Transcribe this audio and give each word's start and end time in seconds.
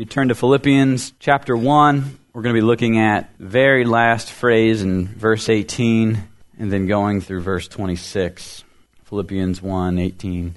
you 0.00 0.06
turn 0.06 0.28
to 0.28 0.34
Philippians 0.34 1.12
chapter 1.18 1.54
1, 1.54 2.18
we're 2.32 2.40
going 2.40 2.54
to 2.54 2.58
be 2.58 2.66
looking 2.66 2.98
at 2.98 3.36
very 3.38 3.84
last 3.84 4.32
phrase 4.32 4.80
in 4.80 5.06
verse 5.06 5.50
18 5.50 6.18
and 6.58 6.72
then 6.72 6.86
going 6.86 7.20
through 7.20 7.42
verse 7.42 7.68
26. 7.68 8.64
Philippians 9.04 9.60
1 9.60 9.98
18 9.98 10.54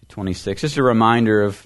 to 0.00 0.06
26. 0.06 0.60
Just 0.60 0.76
a 0.76 0.82
reminder 0.82 1.42
of 1.42 1.64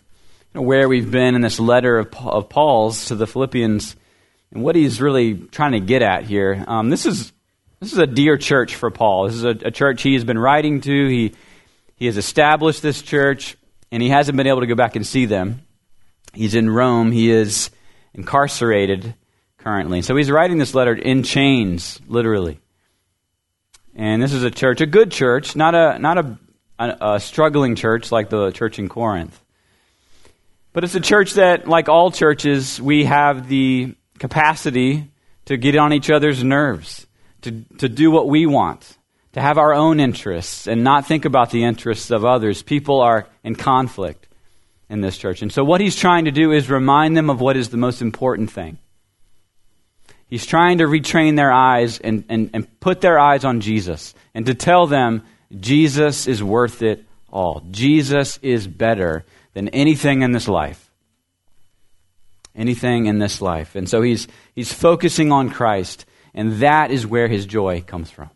you 0.53 0.61
know, 0.61 0.67
where 0.67 0.87
we've 0.87 1.11
been 1.11 1.35
in 1.35 1.41
this 1.41 1.59
letter 1.59 1.97
of, 1.97 2.15
of 2.27 2.51
Paul's 2.51 3.07
to 3.07 3.15
the 3.15 3.27
Philippians 3.27 3.97
and 4.53 4.63
what 4.63 4.77
he's 4.77 5.01
really 5.01 5.33
trying 5.35 5.73
to 5.73 5.81
get 5.81 6.03
at 6.03 6.25
here. 6.25 6.63
Um, 6.69 6.91
this 6.91 7.07
is 7.07 7.33
this 7.81 7.91
is 7.91 7.99
a 7.99 8.07
dear 8.07 8.37
church 8.37 8.75
for 8.75 8.91
Paul. 8.91 9.29
This 9.29 9.37
is 9.37 9.45
a, 9.45 9.57
a 9.65 9.71
church 9.71 10.03
he 10.03 10.13
has 10.13 10.25
been 10.25 10.39
writing 10.39 10.83
to. 10.83 11.09
He 11.09 11.33
he 11.97 12.05
has 12.05 12.19
established 12.19 12.83
this 12.83 13.01
church, 13.01 13.57
and 13.91 14.03
he 14.03 14.11
hasn't 14.11 14.37
been 14.37 14.47
able 14.47 14.61
to 14.61 14.67
go 14.67 14.75
back 14.75 14.95
and 14.95 15.07
see 15.07 15.25
them. 15.25 15.63
He's 16.35 16.55
in 16.55 16.71
Rome. 16.71 17.13
He 17.13 17.31
is 17.31 17.71
incarcerated 18.15 19.15
currently. 19.59 20.03
So 20.03 20.17
he's 20.17 20.31
writing 20.31 20.59
this 20.59 20.75
letter 20.75 20.95
in 20.95 21.23
chains, 21.23 22.01
literally. 22.07 22.61
And 23.95 24.23
this 24.23 24.33
is 24.33 24.45
a 24.45 24.51
church, 24.51 24.81
a 24.81 24.87
good 24.87 25.11
church, 25.11 25.57
not 25.57 25.75
a 25.75 25.99
not 25.99 26.19
a, 26.19 26.39
a, 26.79 27.15
a 27.15 27.21
struggling 27.21 27.75
church 27.75 28.13
like 28.13 28.31
the 28.31 28.53
church 28.53 28.79
in 28.79 28.89
Corinth. 28.89 29.39
But 30.73 30.85
it's 30.85 30.95
a 30.95 31.01
church 31.01 31.35
that, 31.35 31.67
like 31.67 31.89
all 31.89 32.13
churches, 32.13 32.81
we 32.81 33.05
have 33.05 33.49
the 33.49 33.97
capacity 34.21 35.11
to 35.47 35.57
get 35.57 35.75
on 35.77 35.93
each 35.93 36.11
other's 36.11 36.45
nerves, 36.45 37.07
to, 37.43 37.65
to 37.79 37.89
do 37.89 38.13
what 38.13 38.29
we 38.29 38.47
want, 38.47 38.97
to 39.33 39.41
have 39.41 39.59
our 39.59 39.75
own 39.75 39.99
interests 39.99 40.69
and 40.69 40.85
not 40.85 41.07
think 41.07 41.25
about 41.25 41.51
the 41.51 41.65
interests 41.65 42.13
of 42.13 42.25
others. 42.25 42.63
People 42.63 43.01
are 43.01 43.27
in 43.43 43.57
conflict 43.57 44.28
in 44.89 45.01
this 45.01 45.19
church. 45.19 45.43
And 45.43 45.53
so, 45.53 45.65
what 45.65 45.81
he's 45.81 45.97
trying 45.97 46.25
to 46.27 46.31
do 46.31 46.53
is 46.53 46.71
remind 46.71 47.17
them 47.17 47.31
of 47.31 47.41
what 47.41 47.57
is 47.57 47.71
the 47.71 47.77
most 47.77 48.03
important 48.03 48.51
thing. 48.51 48.79
He's 50.29 50.47
trying 50.47 50.79
to 50.79 50.85
retrain 50.85 51.37
their 51.37 51.53
eyes 51.53 51.99
and, 52.01 52.25
and, 52.29 52.51
and 52.53 52.81
put 52.81 53.01
their 53.01 53.19
eyes 53.19 53.45
on 53.45 53.61
Jesus 53.61 54.15
and 54.35 54.45
to 54.47 54.55
tell 54.55 54.87
them 54.87 55.25
Jesus 55.59 56.27
is 56.27 56.43
worth 56.43 56.83
it 56.83 57.05
all. 57.31 57.63
Jesus 57.71 58.39
is 58.43 58.67
better 58.67 59.25
than 59.55 59.69
anything 59.71 60.23
in 60.23 60.33
this 60.33 60.47
life 60.47 60.89
anything 62.59 63.07
in 63.07 63.19
this 63.19 63.41
life. 63.41 63.77
And 63.77 63.89
so 63.89 64.03
he's, 64.03 64.27
he's 64.55 64.73
focusing 64.73 65.33
on 65.33 65.49
Christ, 65.49 66.05
and 66.35 66.55
that 66.55 66.91
is 66.91 67.07
where 67.07 67.29
his 67.29 67.47
joy 67.47 67.81
comes 67.81 68.11
from. 68.11 68.31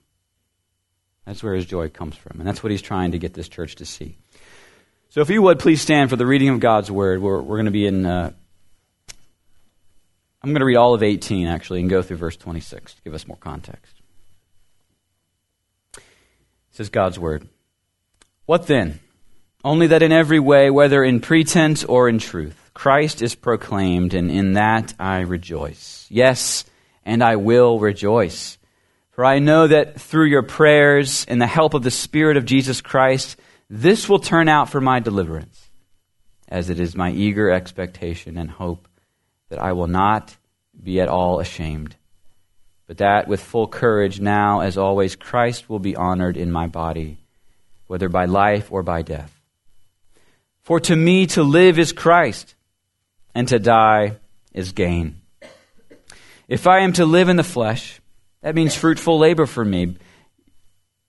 That's 1.26 1.42
where 1.42 1.54
his 1.54 1.66
joy 1.66 1.88
comes 1.88 2.16
from. 2.16 2.38
And 2.38 2.48
that's 2.48 2.62
what 2.62 2.70
he's 2.70 2.82
trying 2.82 3.12
to 3.12 3.18
get 3.18 3.34
this 3.34 3.48
church 3.48 3.76
to 3.76 3.84
see. 3.84 4.18
So 5.12 5.20
if 5.20 5.28
you 5.28 5.42
would, 5.42 5.58
please 5.58 5.82
stand 5.82 6.08
for 6.08 6.16
the 6.16 6.24
reading 6.24 6.48
of 6.48 6.58
God's 6.58 6.90
word. 6.90 7.20
We're, 7.20 7.42
we're 7.42 7.56
going 7.56 7.66
to 7.66 7.70
be 7.70 7.86
in. 7.86 8.06
Uh, 8.06 8.32
I'm 10.42 10.50
going 10.50 10.60
to 10.60 10.64
read 10.64 10.78
all 10.78 10.94
of 10.94 11.02
18, 11.02 11.48
actually, 11.48 11.80
and 11.80 11.90
go 11.90 12.00
through 12.00 12.16
verse 12.16 12.38
26 12.38 12.94
to 12.94 13.02
give 13.02 13.12
us 13.12 13.28
more 13.28 13.36
context. 13.36 13.94
It 15.98 16.02
says 16.70 16.88
God's 16.88 17.18
word. 17.18 17.46
What 18.46 18.66
then? 18.68 19.00
Only 19.62 19.88
that 19.88 20.02
in 20.02 20.12
every 20.12 20.40
way, 20.40 20.70
whether 20.70 21.04
in 21.04 21.20
pretense 21.20 21.84
or 21.84 22.08
in 22.08 22.18
truth, 22.18 22.70
Christ 22.72 23.20
is 23.20 23.34
proclaimed, 23.34 24.14
and 24.14 24.30
in 24.30 24.54
that 24.54 24.94
I 24.98 25.18
rejoice. 25.20 26.06
Yes, 26.08 26.64
and 27.04 27.22
I 27.22 27.36
will 27.36 27.78
rejoice. 27.78 28.56
For 29.10 29.26
I 29.26 29.40
know 29.40 29.66
that 29.66 30.00
through 30.00 30.28
your 30.28 30.42
prayers 30.42 31.26
and 31.28 31.38
the 31.38 31.46
help 31.46 31.74
of 31.74 31.82
the 31.82 31.90
Spirit 31.90 32.38
of 32.38 32.46
Jesus 32.46 32.80
Christ, 32.80 33.36
this 33.74 34.06
will 34.06 34.18
turn 34.18 34.50
out 34.50 34.68
for 34.68 34.82
my 34.82 35.00
deliverance, 35.00 35.70
as 36.46 36.68
it 36.68 36.78
is 36.78 36.94
my 36.94 37.10
eager 37.10 37.50
expectation 37.50 38.36
and 38.36 38.50
hope 38.50 38.86
that 39.48 39.58
I 39.58 39.72
will 39.72 39.86
not 39.86 40.36
be 40.80 41.00
at 41.00 41.08
all 41.08 41.40
ashamed, 41.40 41.96
but 42.86 42.98
that 42.98 43.28
with 43.28 43.42
full 43.42 43.66
courage 43.66 44.20
now, 44.20 44.60
as 44.60 44.76
always, 44.76 45.16
Christ 45.16 45.70
will 45.70 45.78
be 45.78 45.96
honored 45.96 46.36
in 46.36 46.52
my 46.52 46.66
body, 46.66 47.16
whether 47.86 48.10
by 48.10 48.26
life 48.26 48.70
or 48.70 48.82
by 48.82 49.00
death. 49.00 49.40
For 50.60 50.78
to 50.80 50.94
me 50.94 51.26
to 51.28 51.42
live 51.42 51.78
is 51.78 51.94
Christ 51.94 52.54
and 53.34 53.48
to 53.48 53.58
die 53.58 54.18
is 54.52 54.72
gain. 54.72 55.22
If 56.46 56.66
I 56.66 56.80
am 56.80 56.92
to 56.94 57.06
live 57.06 57.30
in 57.30 57.36
the 57.36 57.42
flesh, 57.42 58.02
that 58.42 58.54
means 58.54 58.76
fruitful 58.76 59.18
labor 59.18 59.46
for 59.46 59.64
me, 59.64 59.96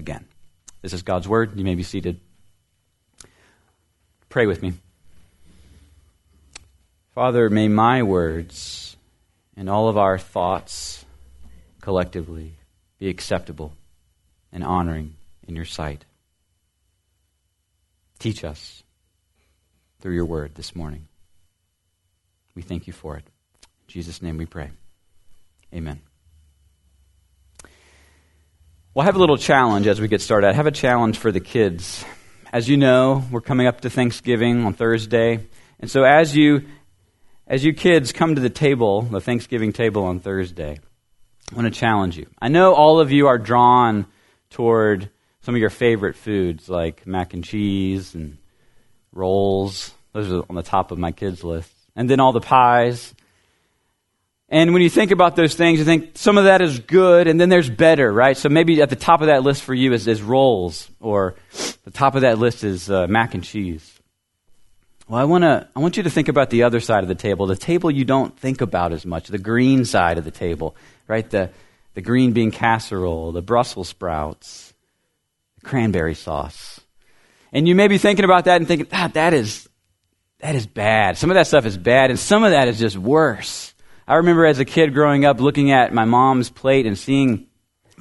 again. 0.00 0.26
This 0.82 0.92
is 0.92 1.02
God's 1.02 1.28
word. 1.28 1.56
You 1.56 1.64
may 1.64 1.76
be 1.76 1.84
seated. 1.84 2.18
Pray 4.28 4.46
with 4.46 4.62
me. 4.62 4.72
Father, 7.14 7.50
may 7.50 7.68
my 7.68 8.02
words 8.02 8.96
and 9.56 9.68
all 9.68 9.88
of 9.88 9.98
our 9.98 10.18
thoughts 10.18 11.04
collectively 11.80 12.54
be 12.98 13.08
acceptable 13.08 13.72
and 14.52 14.64
honoring 14.64 15.14
in 15.46 15.54
your 15.54 15.64
sight. 15.64 16.04
Teach 18.18 18.42
us 18.44 18.82
through 20.00 20.14
your 20.14 20.24
word 20.24 20.54
this 20.54 20.74
morning. 20.74 21.08
We 22.54 22.62
thank 22.62 22.86
you 22.86 22.92
for 22.92 23.16
it. 23.16 23.24
In 23.62 23.88
Jesus' 23.88 24.22
name 24.22 24.38
we 24.38 24.46
pray. 24.46 24.70
Amen. 25.74 26.00
Well, 28.92 29.04
I 29.04 29.06
have 29.06 29.14
a 29.14 29.20
little 29.20 29.36
challenge 29.36 29.86
as 29.86 30.00
we 30.00 30.08
get 30.08 30.20
started. 30.20 30.48
I 30.48 30.52
have 30.52 30.66
a 30.66 30.72
challenge 30.72 31.16
for 31.16 31.30
the 31.30 31.38
kids. 31.38 32.04
As 32.52 32.68
you 32.68 32.76
know, 32.76 33.22
we're 33.30 33.40
coming 33.40 33.68
up 33.68 33.82
to 33.82 33.90
Thanksgiving 33.90 34.64
on 34.64 34.72
Thursday. 34.74 35.46
And 35.78 35.88
so 35.88 36.02
as 36.02 36.34
you 36.34 36.62
as 37.46 37.64
you 37.64 37.72
kids 37.72 38.10
come 38.10 38.34
to 38.34 38.40
the 38.40 38.50
table, 38.50 39.02
the 39.02 39.20
Thanksgiving 39.20 39.72
table 39.72 40.02
on 40.02 40.18
Thursday, 40.18 40.80
I 41.52 41.54
want 41.54 41.72
to 41.72 41.78
challenge 41.78 42.18
you. 42.18 42.26
I 42.42 42.48
know 42.48 42.74
all 42.74 42.98
of 42.98 43.12
you 43.12 43.28
are 43.28 43.38
drawn 43.38 44.06
toward 44.50 45.08
some 45.42 45.54
of 45.54 45.60
your 45.60 45.70
favorite 45.70 46.16
foods 46.16 46.68
like 46.68 47.06
mac 47.06 47.32
and 47.32 47.44
cheese 47.44 48.16
and 48.16 48.38
rolls. 49.12 49.94
Those 50.12 50.32
are 50.32 50.42
on 50.50 50.56
the 50.56 50.64
top 50.64 50.90
of 50.90 50.98
my 50.98 51.12
kids' 51.12 51.44
list. 51.44 51.72
And 51.94 52.10
then 52.10 52.18
all 52.18 52.32
the 52.32 52.40
pies. 52.40 53.14
And 54.52 54.72
when 54.72 54.82
you 54.82 54.90
think 54.90 55.12
about 55.12 55.36
those 55.36 55.54
things, 55.54 55.78
you 55.78 55.84
think 55.84 56.18
some 56.18 56.36
of 56.36 56.44
that 56.44 56.60
is 56.60 56.80
good, 56.80 57.28
and 57.28 57.40
then 57.40 57.50
there's 57.50 57.70
better, 57.70 58.12
right? 58.12 58.36
So 58.36 58.48
maybe 58.48 58.82
at 58.82 58.90
the 58.90 58.96
top 58.96 59.20
of 59.20 59.28
that 59.28 59.44
list 59.44 59.62
for 59.62 59.72
you 59.72 59.92
is, 59.92 60.08
is 60.08 60.22
rolls, 60.22 60.90
or 60.98 61.36
the 61.84 61.92
top 61.92 62.16
of 62.16 62.22
that 62.22 62.38
list 62.38 62.64
is 62.64 62.90
uh, 62.90 63.06
mac 63.06 63.34
and 63.34 63.44
cheese. 63.44 64.00
Well, 65.06 65.20
I, 65.20 65.24
wanna, 65.24 65.68
I 65.76 65.78
want 65.78 65.96
you 65.96 66.02
to 66.02 66.10
think 66.10 66.26
about 66.26 66.50
the 66.50 66.64
other 66.64 66.80
side 66.80 67.04
of 67.04 67.08
the 67.08 67.14
table, 67.14 67.46
the 67.46 67.54
table 67.54 67.92
you 67.92 68.04
don't 68.04 68.36
think 68.36 68.60
about 68.60 68.92
as 68.92 69.06
much, 69.06 69.28
the 69.28 69.38
green 69.38 69.84
side 69.84 70.18
of 70.18 70.24
the 70.24 70.32
table, 70.32 70.74
right? 71.06 71.28
The, 71.30 71.50
the 71.94 72.00
green 72.00 72.32
bean 72.32 72.50
casserole, 72.50 73.30
the 73.30 73.42
Brussels 73.42 73.88
sprouts, 73.88 74.74
the 75.60 75.66
cranberry 75.66 76.14
sauce, 76.14 76.80
and 77.52 77.68
you 77.68 77.76
may 77.76 77.86
be 77.86 77.98
thinking 77.98 78.24
about 78.24 78.46
that 78.46 78.56
and 78.56 78.66
thinking, 78.66 78.88
ah, 78.92 79.10
that 79.14 79.32
is, 79.32 79.68
that 80.40 80.56
is 80.56 80.66
bad. 80.66 81.18
Some 81.18 81.30
of 81.30 81.34
that 81.34 81.46
stuff 81.46 81.66
is 81.66 81.76
bad, 81.76 82.10
and 82.10 82.18
some 82.18 82.42
of 82.42 82.50
that 82.50 82.66
is 82.66 82.80
just 82.80 82.96
worse. 82.96 83.74
I 84.10 84.16
remember 84.16 84.44
as 84.44 84.58
a 84.58 84.64
kid 84.64 84.92
growing 84.92 85.24
up 85.24 85.38
looking 85.38 85.70
at 85.70 85.94
my 85.94 86.04
mom's 86.04 86.50
plate 86.50 86.84
and 86.84 86.98
seeing 86.98 87.46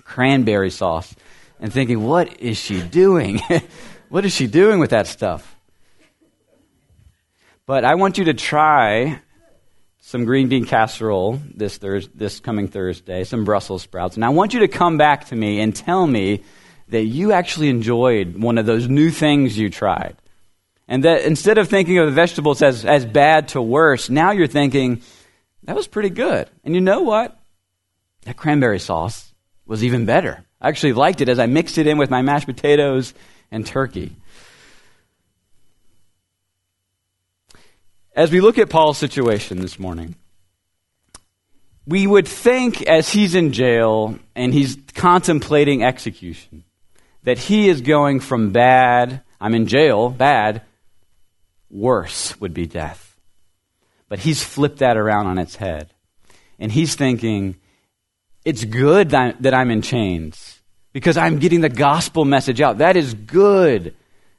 cranberry 0.04 0.72
sauce 0.72 1.16
and 1.60 1.72
thinking, 1.72 2.04
what 2.04 2.42
is 2.42 2.58
she 2.58 2.82
doing? 2.82 3.40
what 4.10 4.26
is 4.26 4.34
she 4.34 4.48
doing 4.48 4.80
with 4.80 4.90
that 4.90 5.06
stuff? 5.06 5.56
But 7.68 7.86
I 7.86 7.94
want 7.94 8.18
you 8.18 8.24
to 8.24 8.34
try 8.34 9.22
some 10.00 10.26
green 10.26 10.50
bean 10.50 10.66
casserole 10.66 11.40
this, 11.54 11.78
Thurs- 11.78 12.10
this 12.16 12.40
coming 12.40 12.70
Thursday, 12.70 13.24
some 13.24 13.46
Brussels 13.46 13.84
sprouts. 13.84 14.16
And 14.16 14.26
I 14.26 14.30
want 14.30 14.56
you 14.56 14.62
to 14.62 14.68
come 14.68 14.98
back 14.98 15.28
to 15.28 15.36
me 15.36 15.60
and 15.60 15.76
tell 15.76 16.08
me 16.08 16.44
that 16.88 17.04
you 17.04 17.34
actually 17.34 17.70
enjoyed 17.70 18.36
one 18.36 18.58
of 18.58 18.66
those 18.66 18.90
new 18.90 19.12
things 19.12 19.60
you 19.60 19.70
tried. 19.70 20.16
And 20.88 21.04
that 21.04 21.22
instead 21.22 21.60
of 21.60 21.70
thinking 21.70 22.00
of 22.00 22.08
the 22.08 22.14
vegetables 22.14 22.64
as, 22.64 22.84
as 22.84 23.06
bad 23.06 23.50
to 23.50 23.62
worse, 23.62 24.10
now 24.10 24.32
you're 24.32 24.48
thinking, 24.48 25.04
that 25.70 25.76
was 25.76 25.86
pretty 25.86 26.10
good. 26.10 26.50
And 26.64 26.74
you 26.74 26.82
know 26.82 27.02
what? 27.02 27.40
That 28.24 28.36
cranberry 28.36 28.80
sauce 28.80 29.36
was 29.68 29.84
even 29.84 30.08
better. 30.08 30.44
I 30.60 30.68
actually 30.68 30.94
liked 30.94 31.22
it 31.22 31.30
as 31.30 31.38
I 31.38 31.46
mixed 31.46 31.78
it 31.78 31.86
in 31.86 32.00
with 32.00 32.10
my 32.10 32.24
mashed 32.24 32.48
potatoes 32.48 33.14
and 33.52 33.64
turkey. 33.64 34.16
As 38.16 38.32
we 38.32 38.42
look 38.42 38.58
at 38.58 38.72
Paul's 38.72 38.98
situation 38.98 39.60
this 39.62 39.78
morning, 39.78 40.16
we 41.86 42.08
would 42.08 42.28
think 42.28 42.82
as 42.88 43.12
he's 43.12 43.36
in 43.36 43.54
jail 43.54 44.18
and 44.36 44.52
he's 44.52 44.76
contemplating 44.96 45.84
execution 45.84 46.64
that 47.26 47.38
he 47.38 47.70
is 47.70 47.82
going 47.82 48.22
from 48.22 48.50
bad, 48.50 49.22
I'm 49.40 49.54
in 49.54 49.68
jail, 49.68 50.10
bad, 50.10 50.64
worse 51.70 52.42
would 52.42 52.56
be 52.56 52.66
death. 52.66 53.09
But 54.10 54.20
he's 54.20 54.44
flipped 54.44 54.80
that 54.80 54.98
around 54.98 55.28
on 55.28 55.38
its 55.38 55.56
head. 55.56 55.94
And 56.58 56.72
he's 56.72 56.96
thinking, 56.96 57.56
it's 58.44 58.66
good 58.66 59.12
that 59.12 59.54
I'm 59.54 59.72
in 59.72 59.82
chains 59.82 60.60
because 60.92 61.16
I'm 61.16 61.40
getting 61.40 61.62
the 61.62 61.70
gospel 61.70 62.26
message 62.26 62.60
out. 62.60 62.80
That 62.80 62.98
is 62.98 63.14
good 63.14 63.96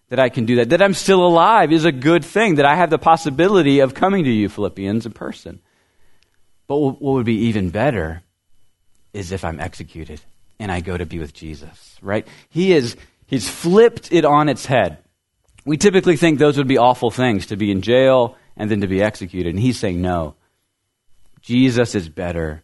that 0.09 0.19
I 0.19 0.29
can 0.29 0.45
do 0.45 0.57
that. 0.57 0.71
That 0.71 0.83
I'm 0.83 0.95
still 0.95 1.25
alive 1.25 1.73
is 1.73 1.85
a 1.85 1.93
good 1.93 2.25
thing. 2.25 2.57
That 2.57 2.67
I 2.67 2.75
have 2.75 2.91
the 2.91 2.99
possibility 2.99 3.79
of 3.79 3.95
coming 3.95 4.25
to 4.25 4.31
you, 4.31 4.49
Philippians, 4.49 5.07
in 5.07 5.13
person. 5.13 5.61
But 6.67 6.77
what 6.77 7.01
would 7.01 7.27
be 7.27 7.47
even 7.47 7.71
better 7.71 8.23
is 9.13 9.33
if 9.33 9.45
I'm 9.45 9.61
executed 9.61 10.21
and 10.59 10.71
I 10.71 10.81
go 10.81 10.97
to 10.97 11.07
be 11.07 11.19
with 11.19 11.33
Jesus, 11.33 11.97
right? 12.03 12.27
He 12.49 12.73
is, 12.73 12.97
he's 13.27 13.49
flipped 13.49 14.13
it 14.13 14.25
on 14.25 14.49
its 14.49 14.67
head. 14.67 14.99
We 15.65 15.77
typically 15.77 16.17
think 16.17 16.39
those 16.39 16.59
would 16.59 16.69
be 16.69 16.79
awful 16.79 17.11
things 17.11 17.47
to 17.47 17.57
be 17.57 17.71
in 17.71 17.83
jail 17.83 18.37
and 18.61 18.71
then 18.71 18.83
to 18.83 18.87
be 18.87 19.03
executed. 19.03 19.49
And 19.49 19.59
he's 19.59 19.79
saying, 19.79 20.03
no, 20.03 20.35
Jesus 21.41 21.95
is 21.95 22.11
better 22.11 22.63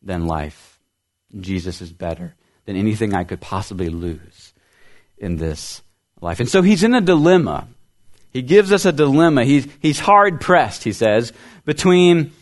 than 0.00 0.26
life. 0.26 0.80
Jesus 1.38 1.82
is 1.82 1.92
better 1.92 2.34
than 2.64 2.76
anything 2.76 3.12
I 3.12 3.24
could 3.24 3.42
possibly 3.42 3.90
lose 3.90 4.54
in 5.18 5.36
this 5.36 5.82
life. 6.18 6.40
And 6.40 6.48
so 6.48 6.62
he's 6.62 6.82
in 6.82 6.94
a 6.94 7.02
dilemma. 7.02 7.68
He 8.30 8.40
gives 8.40 8.72
us 8.72 8.86
a 8.86 8.92
dilemma. 8.92 9.44
He's, 9.44 9.68
he's 9.80 10.00
hard 10.00 10.40
pressed, 10.40 10.82
he 10.82 10.92
says, 10.92 11.34
between, 11.66 12.32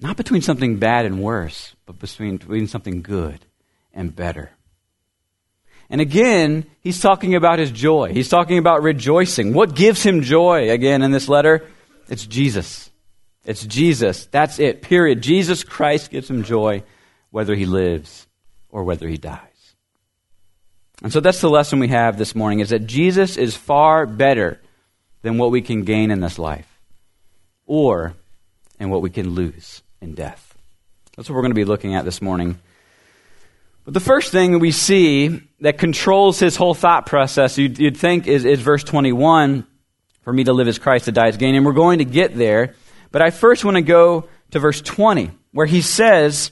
not 0.00 0.18
between 0.18 0.42
something 0.42 0.76
bad 0.76 1.06
and 1.06 1.22
worse, 1.22 1.74
but 1.86 1.98
between, 1.98 2.36
between 2.36 2.66
something 2.66 3.00
good 3.00 3.38
and 3.94 4.14
better. 4.14 4.50
And 5.94 6.00
again, 6.00 6.66
he's 6.80 7.00
talking 7.00 7.36
about 7.36 7.60
his 7.60 7.70
joy. 7.70 8.12
He's 8.12 8.28
talking 8.28 8.58
about 8.58 8.82
rejoicing. 8.82 9.52
What 9.52 9.76
gives 9.76 10.02
him 10.02 10.22
joy, 10.22 10.72
again, 10.72 11.02
in 11.02 11.12
this 11.12 11.28
letter? 11.28 11.68
It's 12.08 12.26
Jesus. 12.26 12.90
It's 13.44 13.64
Jesus. 13.64 14.26
That's 14.26 14.58
it, 14.58 14.82
period. 14.82 15.20
Jesus 15.20 15.62
Christ 15.62 16.10
gives 16.10 16.28
him 16.28 16.42
joy 16.42 16.82
whether 17.30 17.54
he 17.54 17.64
lives 17.64 18.26
or 18.70 18.82
whether 18.82 19.06
he 19.06 19.18
dies. 19.18 19.38
And 21.00 21.12
so 21.12 21.20
that's 21.20 21.40
the 21.40 21.48
lesson 21.48 21.78
we 21.78 21.86
have 21.86 22.18
this 22.18 22.34
morning 22.34 22.58
is 22.58 22.70
that 22.70 22.88
Jesus 22.88 23.36
is 23.36 23.54
far 23.54 24.04
better 24.04 24.60
than 25.22 25.38
what 25.38 25.52
we 25.52 25.62
can 25.62 25.84
gain 25.84 26.10
in 26.10 26.18
this 26.18 26.40
life 26.40 26.80
or 27.66 28.16
in 28.80 28.90
what 28.90 29.00
we 29.00 29.10
can 29.10 29.30
lose 29.30 29.80
in 30.00 30.16
death. 30.16 30.58
That's 31.14 31.30
what 31.30 31.36
we're 31.36 31.42
going 31.42 31.52
to 31.52 31.54
be 31.54 31.64
looking 31.64 31.94
at 31.94 32.04
this 32.04 32.20
morning. 32.20 32.58
But 33.84 33.92
the 33.92 34.00
first 34.00 34.32
thing 34.32 34.58
we 34.58 34.70
see 34.70 35.42
that 35.60 35.76
controls 35.76 36.38
his 36.38 36.56
whole 36.56 36.74
thought 36.74 37.04
process, 37.06 37.58
you'd, 37.58 37.78
you'd 37.78 37.96
think, 37.96 38.26
is, 38.26 38.44
is 38.44 38.60
verse 38.60 38.82
21 38.82 39.66
for 40.22 40.32
me 40.32 40.44
to 40.44 40.54
live 40.54 40.68
as 40.68 40.78
Christ, 40.78 41.04
to 41.04 41.12
die 41.12 41.28
as 41.28 41.36
gain. 41.36 41.54
And 41.54 41.66
we're 41.66 41.72
going 41.72 41.98
to 41.98 42.06
get 42.06 42.34
there. 42.34 42.74
But 43.12 43.20
I 43.20 43.30
first 43.30 43.64
want 43.64 43.76
to 43.76 43.82
go 43.82 44.28
to 44.52 44.58
verse 44.58 44.80
20, 44.80 45.30
where 45.52 45.66
he 45.66 45.82
says, 45.82 46.50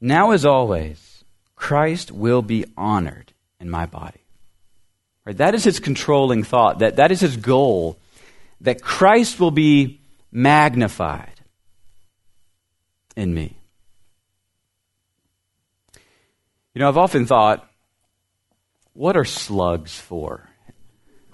Now, 0.00 0.32
as 0.32 0.44
always, 0.44 1.24
Christ 1.56 2.10
will 2.10 2.42
be 2.42 2.64
honored 2.76 3.32
in 3.60 3.70
my 3.70 3.86
body. 3.86 4.20
Right? 5.24 5.36
That 5.36 5.54
is 5.54 5.64
his 5.64 5.78
controlling 5.78 6.42
thought. 6.42 6.80
That, 6.80 6.96
that 6.96 7.12
is 7.12 7.20
his 7.20 7.36
goal. 7.36 7.98
That 8.62 8.82
Christ 8.82 9.40
will 9.40 9.50
be 9.50 10.00
magnified 10.30 11.33
in 13.16 13.32
me. 13.34 13.56
You 16.74 16.80
know, 16.80 16.88
I've 16.88 16.96
often 16.96 17.26
thought, 17.26 17.68
what 18.92 19.16
are 19.16 19.24
slugs 19.24 19.98
for? 19.98 20.48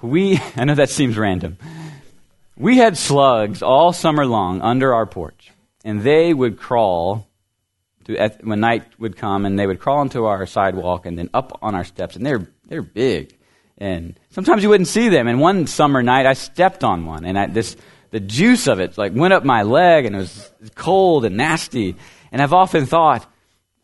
We, 0.03 0.39
I 0.57 0.65
know 0.65 0.75
that 0.75 0.91
seems 0.91 1.17
random. 1.17 1.59
We 2.57 2.77
had 2.77 2.99
slugs 2.99 3.63
all 3.63 3.93
summer 3.93 4.27
long 4.27 4.61
under 4.61 4.95
our 4.95 5.07
porch, 5.07 5.51
and 5.85 6.03
they 6.03 6.35
would 6.35 6.59
crawl 6.59 7.27
to, 8.05 8.29
when 8.43 8.61
night 8.61 8.85
would 8.99 9.17
come, 9.17 9.47
and 9.47 9.59
they 9.59 9.67
would 9.67 9.81
crawl 9.81 9.99
onto 9.99 10.25
our 10.25 10.45
sidewalk 10.45 11.07
and 11.07 11.19
then 11.19 11.31
up 11.33 11.59
on 11.63 11.75
our 11.75 11.85
steps, 11.85 12.17
and 12.17 12.27
they're 12.27 12.47
they're 12.67 12.83
big, 12.83 13.37
and 13.79 14.19
sometimes 14.31 14.63
you 14.63 14.69
wouldn't 14.69 14.89
see 14.89 15.09
them. 15.09 15.27
And 15.27 15.41
one 15.41 15.67
summer 15.67 16.03
night, 16.03 16.27
I 16.27 16.35
stepped 16.35 16.85
on 16.85 17.07
one, 17.07 17.25
and 17.25 17.39
I, 17.39 17.47
this 17.47 17.77
the 18.11 18.21
juice 18.21 18.67
of 18.67 18.81
it 18.81 18.99
like 18.99 19.13
went 19.15 19.33
up 19.33 19.45
my 19.45 19.63
leg, 19.63 20.05
and 20.05 20.17
it 20.17 20.19
was 20.19 20.53
cold 20.75 21.25
and 21.25 21.37
nasty. 21.37 21.97
And 22.33 22.41
I've 22.43 22.53
often 22.53 22.87
thought, 22.87 23.27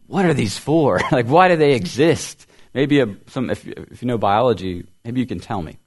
what 0.06 0.24
are 0.24 0.34
these 0.34 0.58
for? 0.58 1.00
like, 1.12 1.26
why 1.26 1.48
do 1.48 1.56
they 1.56 1.72
exist? 1.72 2.46
Maybe 2.74 3.00
a, 3.00 3.06
some, 3.28 3.50
if, 3.50 3.66
if 3.66 4.02
you 4.02 4.08
know 4.08 4.18
biology, 4.18 4.86
maybe 5.04 5.20
you 5.20 5.26
can 5.26 5.40
tell 5.40 5.62
me. 5.62 5.78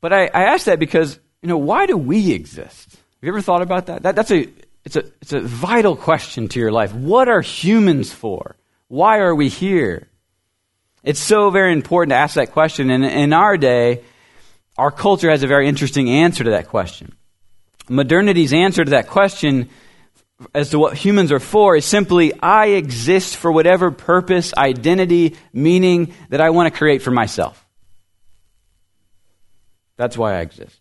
But 0.00 0.12
I, 0.12 0.24
I 0.26 0.44
ask 0.52 0.66
that 0.66 0.80
because, 0.80 1.18
you 1.42 1.48
know, 1.48 1.58
why 1.58 1.86
do 1.86 1.96
we 1.96 2.32
exist? 2.32 2.90
Have 2.90 3.22
you 3.22 3.28
ever 3.28 3.40
thought 3.40 3.62
about 3.62 3.86
that? 3.86 4.02
that 4.02 4.16
that's 4.16 4.32
a, 4.32 4.48
it's, 4.84 4.96
a, 4.96 5.04
it's 5.20 5.32
a 5.32 5.40
vital 5.40 5.94
question 5.94 6.48
to 6.48 6.58
your 6.58 6.72
life. 6.72 6.92
What 6.92 7.28
are 7.28 7.40
humans 7.40 8.12
for? 8.12 8.56
Why 8.88 9.18
are 9.18 9.34
we 9.34 9.48
here? 9.48 10.08
It's 11.04 11.20
so 11.20 11.50
very 11.50 11.72
important 11.72 12.10
to 12.10 12.16
ask 12.16 12.34
that 12.34 12.52
question. 12.52 12.90
And 12.90 13.04
in 13.04 13.32
our 13.32 13.56
day, 13.56 14.02
our 14.76 14.90
culture 14.90 15.30
has 15.30 15.42
a 15.42 15.46
very 15.46 15.68
interesting 15.68 16.08
answer 16.08 16.44
to 16.44 16.50
that 16.50 16.68
question. 16.68 17.14
Modernity's 17.88 18.52
answer 18.52 18.84
to 18.84 18.92
that 18.92 19.08
question 19.08 19.68
as 20.54 20.70
to 20.70 20.78
what 20.78 20.96
humans 20.96 21.30
are 21.30 21.40
for 21.40 21.76
is 21.76 21.84
simply 21.84 22.32
I 22.40 22.68
exist 22.68 23.36
for 23.36 23.52
whatever 23.52 23.90
purpose, 23.90 24.52
identity, 24.56 25.36
meaning 25.52 26.14
that 26.30 26.40
I 26.40 26.50
want 26.50 26.72
to 26.72 26.76
create 26.76 27.02
for 27.02 27.10
myself. 27.10 27.64
That's 29.96 30.16
why 30.16 30.36
I 30.36 30.40
exist. 30.40 30.78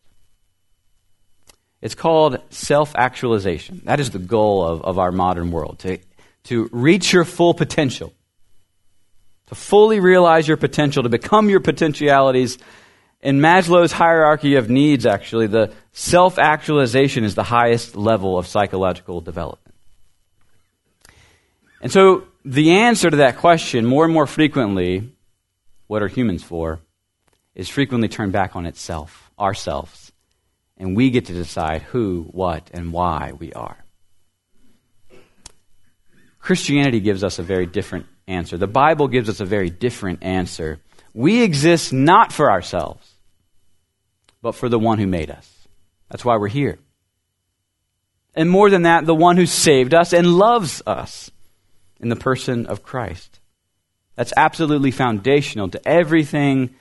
It's 1.82 1.96
called 1.96 2.40
self 2.50 2.96
actualization. 2.96 3.82
That 3.86 4.00
is 4.00 4.12
the 4.12 4.20
goal 4.20 4.66
of, 4.66 4.82
of 4.84 5.00
our 5.00 5.12
modern 5.12 5.52
world 5.52 5.80
to, 5.80 5.98
to 6.46 6.70
reach 6.72 7.12
your 7.12 7.26
full 7.26 7.54
potential, 7.54 8.14
to 9.48 9.56
fully 9.56 10.00
realize 10.00 10.48
your 10.48 10.58
potential, 10.58 11.04
to 11.04 11.10
become 11.10 11.50
your 11.50 11.60
potentialities. 11.60 12.58
In 13.22 13.40
Maslow's 13.40 13.92
hierarchy 13.92 14.56
of 14.56 14.70
needs, 14.70 15.06
actually, 15.06 15.48
the 15.48 15.72
self 15.92 16.40
actualization 16.40 17.24
is 17.24 17.36
the 17.36 17.44
highest 17.44 17.96
level 17.96 18.38
of 18.38 18.48
psychological 18.48 19.22
development. 19.22 19.76
And 21.82 21.92
so, 21.92 22.24
the 22.44 22.72
answer 22.72 23.10
to 23.10 23.18
that 23.18 23.38
question, 23.38 23.86
more 23.86 24.06
and 24.06 24.14
more 24.14 24.28
frequently, 24.28 25.12
what 25.88 26.02
are 26.02 26.08
humans 26.08 26.44
for, 26.44 26.80
is 27.54 27.70
frequently 27.70 28.08
turned 28.08 28.32
back 28.32 28.56
on 28.56 28.66
itself, 28.66 29.30
ourselves 29.40 30.12
and 30.82 30.96
we 30.96 31.12
get 31.12 31.26
to 31.28 31.34
decide 31.34 31.84
who, 31.84 32.28
what, 32.32 32.72
and 32.74 32.92
why 32.92 33.34
we 33.38 33.54
are. 33.54 33.78
Christianity 36.40 37.00
gives 37.00 37.24
us 37.24 37.38
a 37.38 37.44
very 37.44 37.68
different 37.68 38.08
answer. 38.28 38.58
The 38.58 38.66
Bible 38.66 39.08
gives 39.08 39.30
us 39.30 39.40
a 39.40 39.46
very 39.46 39.70
different 39.70 40.24
answer. 40.24 40.80
We 41.14 41.44
exist 41.44 41.94
not 41.94 42.34
for 42.34 42.50
ourselves, 42.50 43.11
but 44.42 44.54
for 44.54 44.70
the 44.70 44.80
one 44.80 45.00
who 45.00 45.08
made 45.08 45.30
us. 45.30 45.68
That's 46.10 46.26
why 46.26 46.38
we're 46.38 46.48
here. 46.48 46.80
And 48.36 48.50
more 48.50 48.70
than 48.70 48.84
that, 48.84 49.06
the 49.06 49.16
one 49.16 49.38
who 49.38 49.46
saved 49.46 49.94
us 49.94 50.14
and 50.14 50.36
loves 50.36 50.82
us 50.86 51.32
in 52.00 52.10
the 52.10 52.16
person 52.16 52.66
of 52.66 52.84
Christ. 52.84 53.40
That's 54.16 54.34
absolutely 54.36 54.92
foundational 54.92 55.70
to 55.70 55.88
everything 55.88 56.76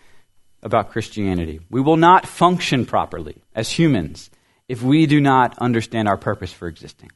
about 0.62 0.90
Christianity. 0.90 1.60
We 1.70 1.80
will 1.80 1.96
not 1.96 2.26
function 2.26 2.86
properly 2.86 3.36
as 3.54 3.70
humans 3.70 4.30
if 4.68 4.82
we 4.82 5.06
do 5.06 5.20
not 5.20 5.58
understand 5.58 6.08
our 6.08 6.16
purpose 6.16 6.52
for 6.52 6.68
existing. 6.68 7.10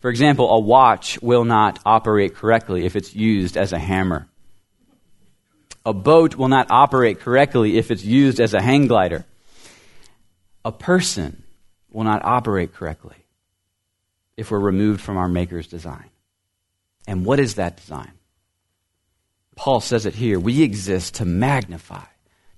For 0.00 0.10
example, 0.10 0.48
a 0.50 0.60
watch 0.60 1.20
will 1.20 1.44
not 1.44 1.80
operate 1.84 2.34
correctly 2.34 2.84
if 2.84 2.96
it's 2.96 3.14
used 3.14 3.56
as 3.56 3.72
a 3.72 3.78
hammer. 3.78 4.28
A 5.88 5.94
boat 5.94 6.34
will 6.36 6.48
not 6.48 6.70
operate 6.70 7.20
correctly 7.20 7.78
if 7.78 7.90
it's 7.90 8.04
used 8.04 8.40
as 8.40 8.52
a 8.52 8.60
hang 8.60 8.88
glider. 8.88 9.24
A 10.62 10.70
person 10.70 11.44
will 11.90 12.04
not 12.04 12.22
operate 12.26 12.74
correctly 12.74 13.16
if 14.36 14.50
we're 14.50 14.58
removed 14.58 15.00
from 15.00 15.16
our 15.16 15.28
Maker's 15.28 15.66
design. 15.66 16.10
And 17.06 17.24
what 17.24 17.40
is 17.40 17.54
that 17.54 17.78
design? 17.78 18.12
Paul 19.56 19.80
says 19.80 20.04
it 20.04 20.14
here. 20.14 20.38
We 20.38 20.62
exist 20.62 21.14
to 21.14 21.24
magnify, 21.24 22.04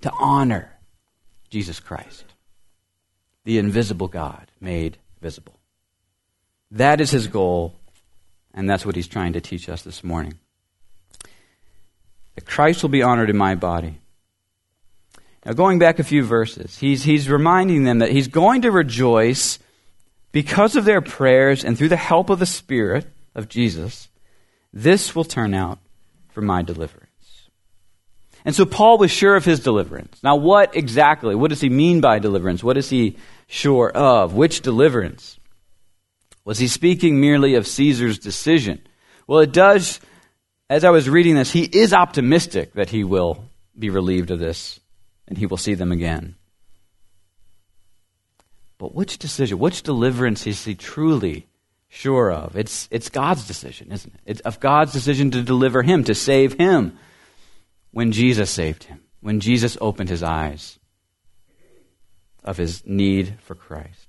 to 0.01 0.11
honor 0.19 0.73
Jesus 1.51 1.79
Christ, 1.79 2.25
the 3.45 3.59
invisible 3.59 4.09
God 4.09 4.51
made 4.61 4.99
visible. 5.21 5.55
That 6.73 7.01
is 7.01 7.13
his 7.13 7.29
goal, 7.29 7.77
and 8.53 8.69
that's 8.69 8.85
what 8.85 8.97
he's 8.97 9.07
trying 9.07 9.35
to 9.35 9.41
teach 9.41 9.69
us 9.69 9.83
this 9.83 10.03
morning. 10.03 10.41
That 12.35 12.47
Christ 12.47 12.83
will 12.83 12.91
be 12.91 13.03
honored 13.03 13.31
in 13.31 13.37
my 13.37 13.55
body. 13.55 14.01
Now, 15.45 15.53
going 15.53 15.79
back 15.79 15.99
a 15.99 16.05
few 16.05 16.23
verses, 16.23 16.79
he's, 16.79 17.05
he's 17.05 17.29
reminding 17.29 17.85
them 17.85 18.01
that 18.01 18.13
he's 18.13 18.29
going 18.29 18.63
to 18.63 18.71
rejoice 18.71 19.59
because 20.33 20.77
of 20.77 20.85
their 20.85 21.01
prayers 21.01 21.65
and 21.65 21.77
through 21.77 21.89
the 21.89 21.97
help 21.97 22.31
of 22.31 22.39
the 22.39 22.47
Spirit 22.47 23.07
of 23.35 23.49
Jesus. 23.49 24.09
This 24.73 25.17
will 25.17 25.25
turn 25.25 25.55
out 25.55 25.79
for 26.29 26.43
my 26.43 26.63
deliverance. 26.63 27.07
And 28.45 28.55
so 28.55 28.65
Paul 28.65 28.99
was 28.99 29.11
sure 29.11 29.35
of 29.35 29.45
his 29.45 29.61
deliverance. 29.61 30.23
Now, 30.23 30.37
what 30.37 30.75
exactly? 30.77 31.35
What 31.35 31.51
does 31.51 31.61
he 31.61 31.69
mean 31.69 32.01
by 32.01 32.19
deliverance? 32.19 32.65
What 32.65 32.77
is 32.77 32.89
he 32.89 33.17
sure 33.47 33.91
of? 33.91 34.35
Which 34.35 34.63
deliverance? 34.63 35.39
Was 36.45 36.59
he 36.59 36.69
speaking 36.69 37.21
merely 37.21 37.55
of 37.55 37.67
Caesar's 37.67 38.19
decision? 38.19 38.81
Well, 39.27 39.41
it 39.41 39.53
does, 39.53 40.01
as 40.71 40.85
I 40.85 40.91
was 40.91 41.11
reading 41.11 41.35
this, 41.35 41.51
he 41.51 41.65
is 41.65 41.93
optimistic 41.93 42.75
that 42.75 42.91
he 42.91 43.03
will 43.03 43.45
be 43.77 43.91
relieved 43.91 44.31
of 44.31 44.39
this 44.39 44.79
and 45.27 45.37
he 45.37 45.47
will 45.47 45.57
see 45.57 45.75
them 45.75 45.91
again. 45.91 46.37
But 48.79 48.95
which 48.95 49.19
decision, 49.19 49.59
which 49.59 49.83
deliverance 49.83 50.47
is 50.47 50.65
he 50.65 50.77
truly 50.77 51.49
sure 51.89 52.33
of? 52.33 52.57
It's, 52.57 52.87
it's 52.93 53.09
God's 53.09 53.49
decision, 53.49 53.91
isn't 53.91 54.15
it? 54.15 54.21
It's 54.25 54.41
of 54.43 54.61
God's 54.61 54.93
decision 54.93 55.33
to 55.33 55.43
deliver 55.43 55.83
him, 55.83 56.05
to 56.05 56.15
save 56.15 56.53
him 56.53 56.97
when 57.91 58.13
Jesus 58.13 58.49
saved 58.49 58.85
him, 58.85 59.01
when 59.21 59.41
Jesus 59.41 59.77
opened 59.81 60.09
his 60.09 60.23
eyes 60.23 60.79
of 62.45 62.57
his 62.57 62.87
need 62.87 63.35
for 63.43 63.57
Christ. 63.57 64.07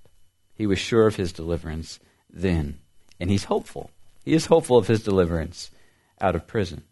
He 0.54 0.68
was 0.68 0.78
sure 0.78 1.08
of 1.08 1.16
his 1.16 1.34
deliverance 1.34 2.00
then, 2.30 2.80
and 3.20 3.32
he's 3.32 3.46
hopeful. 3.46 3.90
He 4.24 4.34
is 4.34 4.46
hopeful 4.46 4.78
of 4.78 4.88
his 4.88 5.04
deliverance 5.04 5.71
out 6.22 6.36
of 6.36 6.48
prison. 6.48 6.84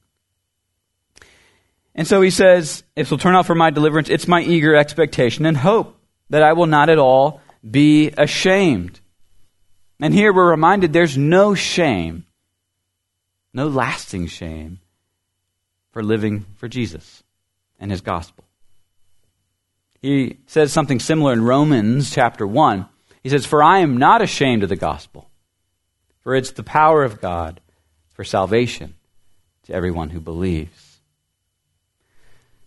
And 1.95 2.07
so 2.07 2.21
he 2.21 2.29
says, 2.29 2.83
It 2.95 3.09
will 3.09 3.17
turn 3.17 3.35
out 3.35 3.45
for 3.45 3.55
my 3.55 3.69
deliverance. 3.69 4.09
It's 4.09 4.27
my 4.27 4.41
eager 4.41 4.75
expectation 4.75 5.45
and 5.45 5.57
hope 5.57 5.97
that 6.29 6.43
I 6.43 6.53
will 6.53 6.67
not 6.67 6.89
at 6.89 6.97
all 6.97 7.41
be 7.69 8.11
ashamed. 8.17 8.99
And 9.99 10.13
here 10.13 10.33
we're 10.33 10.49
reminded 10.49 10.93
there's 10.93 11.17
no 11.17 11.55
shame, 11.55 12.25
no 13.53 13.67
lasting 13.67 14.27
shame 14.27 14.79
for 15.91 16.01
living 16.01 16.45
for 16.55 16.67
Jesus 16.67 17.23
and 17.79 17.91
his 17.91 18.01
gospel. 18.01 18.45
He 20.01 20.37
says 20.45 20.71
something 20.71 20.99
similar 20.99 21.33
in 21.33 21.43
Romans 21.43 22.11
chapter 22.11 22.47
1. 22.47 22.87
He 23.23 23.29
says, 23.29 23.45
For 23.45 23.61
I 23.61 23.79
am 23.79 23.97
not 23.97 24.21
ashamed 24.21 24.63
of 24.63 24.69
the 24.69 24.77
gospel, 24.77 25.29
for 26.21 26.35
it's 26.35 26.51
the 26.51 26.63
power 26.63 27.03
of 27.03 27.19
God 27.19 27.59
for 28.13 28.23
salvation 28.23 28.95
to 29.69 29.75
everyone 29.75 30.09
who 30.09 30.19
believes. 30.19 30.99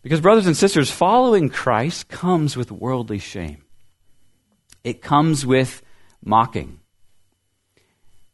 Because, 0.03 0.21
brothers 0.21 0.47
and 0.47 0.57
sisters, 0.57 0.91
following 0.91 1.49
Christ 1.49 2.09
comes 2.09 2.57
with 2.57 2.73
worldly 2.73 3.19
shame, 3.19 3.65
it 4.83 5.03
comes 5.03 5.45
with 5.45 5.83
mocking. 6.25 6.81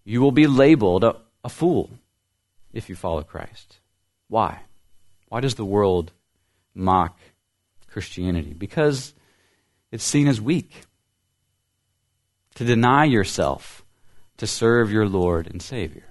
You 0.05 0.21
will 0.21 0.33
be 0.33 0.47
labeled 0.47 1.05
a, 1.05 1.17
a 1.43 1.49
fool 1.49 1.91
if 2.73 2.89
you 2.89 2.95
follow 2.95 3.23
Christ. 3.23 3.81
Why? 4.29 4.61
Why 5.29 5.41
does 5.41 5.57
the 5.57 5.65
world 5.65 6.13
mock 6.75 7.19
Christianity? 7.91 8.53
Because 8.53 9.15
it's 9.91 10.05
seen 10.05 10.29
as 10.29 10.41
weak. 10.41 10.83
To 12.57 12.65
deny 12.65 13.05
yourself 13.05 13.85
to 14.39 14.47
serve 14.47 14.91
your 14.91 15.07
Lord 15.07 15.47
and 15.47 15.63
Savior. 15.63 16.08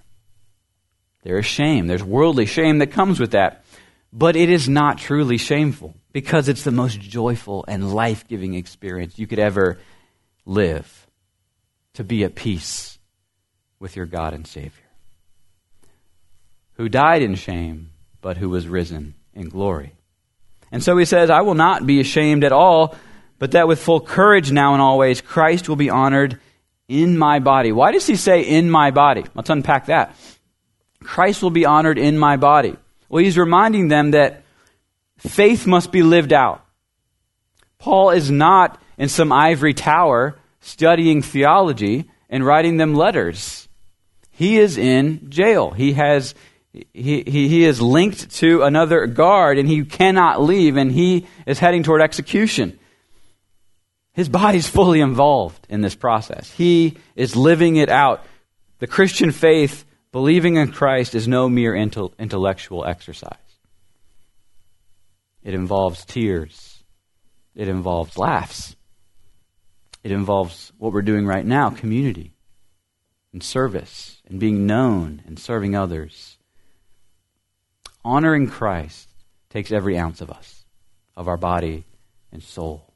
There 1.27 1.39
is 1.39 1.45
shame. 1.45 1.87
There's 1.87 2.05
worldly 2.05 2.45
shame 2.45 2.77
that 2.77 2.87
comes 2.87 3.19
with 3.19 3.31
that. 3.31 3.65
But 4.13 4.37
it 4.37 4.49
is 4.49 4.69
not 4.69 4.97
truly 4.97 5.37
shameful 5.37 5.93
because 6.13 6.47
it's 6.47 6.63
the 6.63 6.71
most 6.71 7.01
joyful 7.01 7.65
and 7.67 7.93
life 7.93 8.29
giving 8.29 8.53
experience 8.53 9.19
you 9.19 9.27
could 9.27 9.37
ever 9.37 9.77
live 10.45 11.05
to 11.95 12.05
be 12.05 12.23
at 12.23 12.35
peace 12.35 12.97
with 13.77 13.97
your 13.97 14.05
God 14.05 14.33
and 14.33 14.47
Savior, 14.47 14.71
who 16.75 16.87
died 16.87 17.21
in 17.21 17.35
shame 17.35 17.89
but 18.21 18.37
who 18.37 18.47
was 18.47 18.69
risen 18.69 19.13
in 19.33 19.49
glory. 19.49 19.95
And 20.71 20.81
so 20.81 20.95
he 20.95 21.03
says, 21.03 21.29
I 21.29 21.41
will 21.41 21.55
not 21.55 21.85
be 21.85 21.99
ashamed 21.99 22.45
at 22.45 22.53
all, 22.53 22.95
but 23.37 23.51
that 23.51 23.67
with 23.67 23.81
full 23.81 23.99
courage 23.99 24.49
now 24.49 24.71
and 24.71 24.81
always, 24.81 25.19
Christ 25.19 25.67
will 25.67 25.75
be 25.75 25.89
honored 25.89 26.39
in 26.87 27.17
my 27.17 27.39
body. 27.39 27.73
Why 27.73 27.91
does 27.91 28.07
he 28.07 28.15
say 28.15 28.43
in 28.43 28.69
my 28.69 28.91
body? 28.91 29.25
Let's 29.35 29.49
unpack 29.49 29.87
that. 29.87 30.15
Christ 31.07 31.41
will 31.41 31.51
be 31.51 31.65
honored 31.65 31.97
in 31.97 32.19
my 32.19 32.35
body. 32.35 32.75
Well, 33.07 33.23
he's 33.23 33.37
reminding 33.37 33.87
them 33.87 34.11
that 34.11 34.43
faith 35.17 35.65
must 35.65 35.91
be 35.91 36.03
lived 36.03 36.33
out. 36.33 36.63
Paul 37.79 38.09
is 38.09 38.29
not 38.29 38.79
in 38.97 39.07
some 39.07 39.31
ivory 39.31 39.73
tower 39.73 40.37
studying 40.59 41.21
theology 41.21 42.09
and 42.29 42.45
writing 42.45 42.75
them 42.75 42.93
letters. 42.93 43.69
He 44.31 44.57
is 44.57 44.77
in 44.77 45.29
jail. 45.29 45.71
He 45.71 45.93
has 45.93 46.35
he, 46.73 47.23
he, 47.25 47.47
he 47.47 47.63
is 47.63 47.81
linked 47.81 48.29
to 48.35 48.63
another 48.63 49.07
guard 49.07 49.57
and 49.57 49.67
he 49.67 49.85
cannot 49.85 50.41
leave 50.41 50.75
and 50.75 50.91
he 50.91 51.25
is 51.45 51.57
heading 51.57 51.83
toward 51.83 52.01
execution. 52.01 52.77
His 54.11 54.27
body's 54.27 54.67
fully 54.67 54.99
involved 54.99 55.65
in 55.69 55.81
this 55.81 55.95
process. 55.95 56.51
He 56.51 56.97
is 57.15 57.35
living 57.35 57.77
it 57.77 57.89
out. 57.89 58.25
The 58.79 58.87
Christian 58.87 59.31
faith, 59.31 59.85
believing 60.11 60.55
in 60.55 60.71
Christ, 60.71 61.15
is 61.15 61.27
no 61.27 61.49
mere 61.49 61.75
intellectual 61.75 62.85
exercise. 62.85 63.33
It 65.43 65.53
involves 65.53 66.05
tears. 66.05 66.83
It 67.55 67.67
involves 67.67 68.17
laughs. 68.17 68.75
It 70.03 70.11
involves 70.11 70.71
what 70.77 70.93
we're 70.93 71.01
doing 71.01 71.25
right 71.25 71.45
now 71.45 71.69
community 71.69 72.33
and 73.33 73.43
service 73.43 74.21
and 74.27 74.39
being 74.39 74.65
known 74.65 75.21
and 75.25 75.37
serving 75.37 75.75
others 75.75 76.37
honoring 78.07 78.47
Christ 78.47 79.09
takes 79.49 79.71
every 79.71 79.97
ounce 79.97 80.21
of 80.21 80.31
us, 80.31 80.65
of 81.15 81.27
our 81.27 81.37
body 81.37 81.83
and 82.31 82.41
soul. 82.41 82.93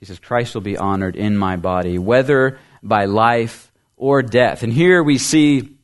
He 0.00 0.06
says, 0.06 0.18
Christ 0.18 0.54
will 0.54 0.62
be 0.62 0.76
honored 0.76 1.14
in 1.14 1.36
my 1.36 1.56
body, 1.56 1.96
whether 1.96 2.58
by 2.82 3.04
life 3.04 3.71
or 4.02 4.20
death. 4.20 4.64
And 4.64 4.72
here 4.72 5.00
we 5.00 5.16
see, 5.16 5.76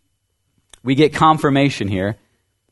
we 0.82 0.96
get 0.96 1.14
confirmation 1.14 1.86
here, 1.86 2.16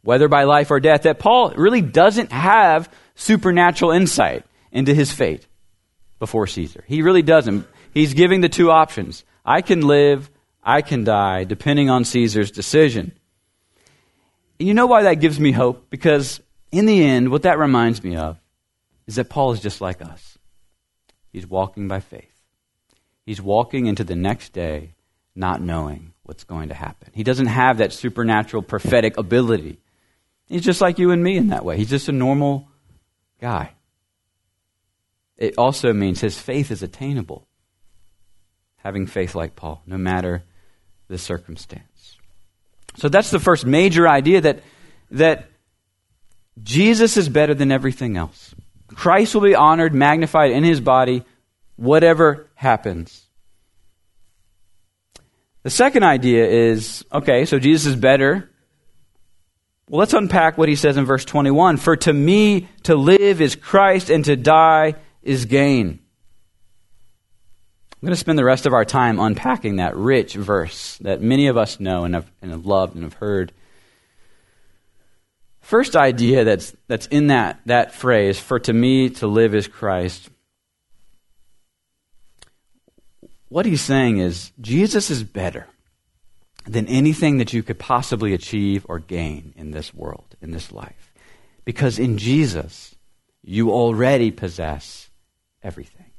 whether 0.03 0.26
by 0.26 0.43
life 0.43 0.73
or 0.73 0.81
death, 0.81 1.03
that 1.03 1.21
Paul 1.21 1.50
really 1.50 1.83
doesn't 1.83 2.33
have 2.33 2.93
supernatural 3.15 3.93
insight 3.93 4.45
into 4.73 4.93
his 4.93 5.12
fate 5.12 5.47
before 6.19 6.49
Caesar. 6.49 6.83
He 6.88 7.00
really 7.00 7.23
doesn't. 7.23 7.65
He's 7.95 8.12
giving 8.12 8.41
the 8.41 8.49
two 8.49 8.73
options 8.73 9.23
I 9.45 9.61
can 9.62 9.83
live, 9.83 10.29
I 10.65 10.83
can 10.83 11.05
die, 11.05 11.45
depending 11.45 11.91
on 11.91 12.05
Caesar's 12.05 12.50
decision. 12.50 13.12
And 14.59 14.67
you 14.67 14.75
know 14.75 14.88
why 14.88 15.05
that 15.05 15.21
gives 15.21 15.38
me 15.38 15.53
hope? 15.53 15.91
Because 15.91 16.41
in 16.73 16.87
the 16.87 17.05
end, 17.05 17.31
what 17.31 17.43
that 17.43 17.61
reminds 17.61 18.03
me 18.03 18.17
of 18.17 18.37
is 19.07 19.15
that 19.15 19.29
Paul 19.29 19.53
is 19.53 19.61
just 19.61 19.81
like 19.81 20.03
us. 20.03 20.38
He's 21.33 21.47
walking 21.47 21.87
by 21.87 22.00
faith. 22.00 22.35
He's 23.25 23.41
walking 23.41 23.87
into 23.87 24.03
the 24.03 24.17
next 24.17 24.53
day 24.53 24.96
not 25.37 25.61
knowing 25.61 26.12
what's 26.23 26.45
going 26.45 26.71
to 26.71 26.75
happen. 26.75 27.11
He 27.14 27.23
doesn't 27.23 27.47
have 27.47 27.78
that 27.78 27.93
supernatural 27.93 28.62
prophetic 28.62 29.16
ability. 29.16 29.78
He's 30.49 30.64
just 30.64 30.81
like 30.81 30.99
you 30.99 31.11
and 31.11 31.23
me 31.23 31.37
in 31.37 31.49
that 31.49 31.64
way. 31.64 31.76
He's 31.76 31.90
just 31.90 32.09
a 32.09 32.12
normal 32.12 32.69
guy. 33.40 33.73
It 35.37 35.55
also 35.59 35.93
means 35.93 36.21
his 36.21 36.38
faith 36.38 36.71
is 36.71 36.83
attainable. 36.83 37.47
Having 38.78 39.09
faith 39.09 39.35
like 39.35 39.57
Paul, 39.57 39.83
no 39.87 39.99
matter 39.99 40.43
the 41.09 41.19
circumstance. 41.19 42.16
So 42.97 43.09
that's 43.09 43.31
the 43.31 43.40
first 43.40 43.66
major 43.66 44.09
idea 44.09 44.40
that, 44.40 44.62
that 45.11 45.49
Jesus 46.62 47.16
is 47.16 47.28
better 47.28 47.55
than 47.55 47.71
everything 47.71 48.16
else. 48.16 48.55
Christ 48.95 49.35
will 49.35 49.43
be 49.43 49.55
honored, 49.55 49.95
magnified 49.95 50.52
in 50.52 50.64
his 50.64 50.81
body, 50.81 51.25
whatever 51.76 52.49
happens. 52.55 53.25
The 55.67 55.71
second 55.71 56.05
idea 56.05 56.47
is 56.47 57.05
okay, 57.13 57.45
so 57.45 57.59
Jesus 57.59 57.87
is 57.87 57.97
better. 57.97 58.49
Well, 59.89 59.99
let's 59.99 60.15
unpack 60.15 60.57
what 60.57 60.69
he 60.69 60.77
says 60.77 60.97
in 60.97 61.07
verse 61.07 61.25
21 61.25 61.79
For 61.79 61.97
to 61.97 62.13
me 62.13 62.69
to 62.85 62.95
live 62.95 63.41
is 63.41 63.57
Christ, 63.57 64.09
and 64.09 64.25
to 64.27 64.37
die 64.37 64.95
is 65.25 65.47
gain. 65.47 65.99
I'm 67.91 68.01
going 68.01 68.13
to 68.13 68.17
spend 68.17 68.39
the 68.39 68.45
rest 68.45 68.67
of 68.67 68.75
our 68.75 68.85
time 68.85 69.19
unpacking 69.19 69.77
that 69.77 69.97
rich 69.97 70.35
verse 70.35 70.99
that 70.99 71.21
many 71.21 71.49
of 71.49 71.57
us 71.57 71.81
know 71.81 72.05
and 72.05 72.15
have, 72.15 72.31
and 72.41 72.53
have 72.53 72.65
loved 72.65 72.95
and 72.95 73.03
have 73.03 73.15
heard. 73.15 73.53
First 75.63 75.97
idea 75.97 76.45
that's, 76.45 76.77
that's 76.87 77.09
in 77.09 77.27
that, 77.27 77.59
that 77.67 77.93
phrase, 77.93 78.39
for 78.39 78.61
to 78.61 78.73
me 78.73 79.11
to 79.11 79.27
live 79.27 79.53
is 79.53 79.67
Christ. 79.67 80.31
What 83.49 83.67
he's 83.67 83.81
saying 83.81 84.19
is, 84.19 84.53
Jesus 84.61 85.11
is 85.11 85.23
better 85.23 85.69
than 86.67 86.88
anything 86.88 87.38
that 87.38 87.53
you 87.53 87.62
could 87.62 87.79
possibly 87.79 88.35
achieve 88.35 88.85
or 88.88 88.99
gain 88.99 89.53
in 89.57 89.71
this 89.71 89.95
world, 89.95 90.37
in 90.41 90.50
this 90.50 90.73
life. 90.73 91.12
Because 91.65 91.99
in 91.99 92.19
Jesus, 92.19 92.97
you 93.43 93.71
already 93.71 94.31
possess 94.31 95.11
everything. 95.62 96.11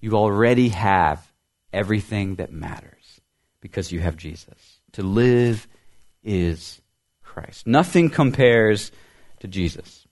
You 0.00 0.12
already 0.14 0.68
have 0.68 1.32
everything 1.72 2.36
that 2.36 2.52
matters 2.52 3.20
because 3.60 3.90
you 3.90 4.00
have 4.00 4.16
Jesus. 4.16 4.80
To 4.92 5.02
live 5.02 5.66
is 6.22 6.80
Christ. 7.22 7.66
Nothing 7.66 8.10
compares 8.10 8.92
to 9.40 9.48
Jesus. 9.48 10.05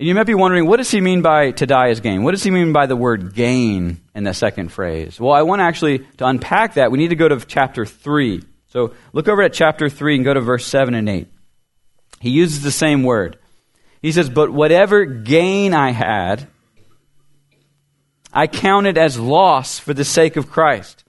And 0.00 0.08
you 0.08 0.14
might 0.14 0.24
be 0.24 0.34
wondering, 0.34 0.64
what 0.64 0.78
does 0.78 0.90
he 0.90 1.02
mean 1.02 1.20
by 1.20 1.50
to 1.50 1.66
die 1.66 1.88
is 1.88 2.00
gain? 2.00 2.22
What 2.22 2.30
does 2.30 2.42
he 2.42 2.50
mean 2.50 2.72
by 2.72 2.86
the 2.86 2.96
word 2.96 3.34
gain 3.34 4.00
in 4.14 4.24
the 4.24 4.32
second 4.32 4.72
phrase? 4.72 5.20
Well, 5.20 5.34
I 5.34 5.42
want 5.42 5.60
actually 5.60 5.98
to 6.16 6.26
unpack 6.26 6.74
that. 6.74 6.90
We 6.90 6.96
need 6.96 7.08
to 7.08 7.16
go 7.16 7.28
to 7.28 7.38
chapter 7.40 7.84
3. 7.84 8.42
So 8.68 8.94
look 9.12 9.28
over 9.28 9.42
at 9.42 9.52
chapter 9.52 9.90
3 9.90 10.14
and 10.16 10.24
go 10.24 10.32
to 10.32 10.40
verse 10.40 10.66
7 10.66 10.94
and 10.94 11.06
8. 11.06 11.28
He 12.18 12.30
uses 12.30 12.62
the 12.62 12.70
same 12.70 13.02
word. 13.02 13.38
He 14.00 14.10
says, 14.10 14.30
But 14.30 14.50
whatever 14.50 15.04
gain 15.04 15.74
I 15.74 15.90
had, 15.90 16.48
I 18.32 18.46
counted 18.46 18.96
as 18.96 19.18
loss 19.18 19.78
for 19.78 19.92
the 19.92 20.06
sake 20.06 20.36
of 20.36 20.50
Christ. 20.50 21.04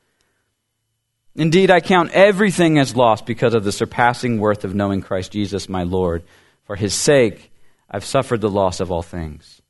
Indeed, 1.33 1.71
I 1.71 1.79
count 1.79 2.11
everything 2.11 2.77
as 2.77 2.93
loss 2.93 3.21
because 3.21 3.53
of 3.53 3.63
the 3.63 3.71
surpassing 3.71 4.37
worth 4.37 4.65
of 4.65 4.75
knowing 4.75 5.01
Christ 5.01 5.31
Jesus 5.31 5.69
my 5.69 5.83
Lord. 5.83 6.23
For 6.65 6.75
his 6.75 6.93
sake, 6.93 7.50
I've 7.91 8.05
suffered 8.05 8.39
the 8.39 8.49
loss 8.49 8.79
of 8.79 8.89
all 8.89 9.03
things 9.03 9.61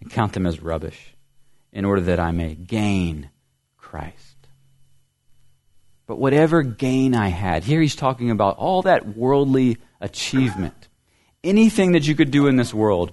and 0.00 0.10
count 0.10 0.34
them 0.34 0.46
as 0.46 0.60
rubbish 0.60 1.14
in 1.72 1.86
order 1.86 2.02
that 2.02 2.20
I 2.20 2.30
may 2.30 2.54
gain 2.54 3.30
Christ. 3.78 4.36
But 6.06 6.18
whatever 6.18 6.62
gain 6.62 7.14
I 7.14 7.28
had, 7.28 7.64
here 7.64 7.80
he's 7.80 7.96
talking 7.96 8.30
about 8.30 8.58
all 8.58 8.82
that 8.82 9.16
worldly 9.16 9.78
achievement, 9.98 10.88
anything 11.42 11.92
that 11.92 12.06
you 12.06 12.14
could 12.14 12.30
do 12.30 12.46
in 12.46 12.56
this 12.56 12.74
world 12.74 13.12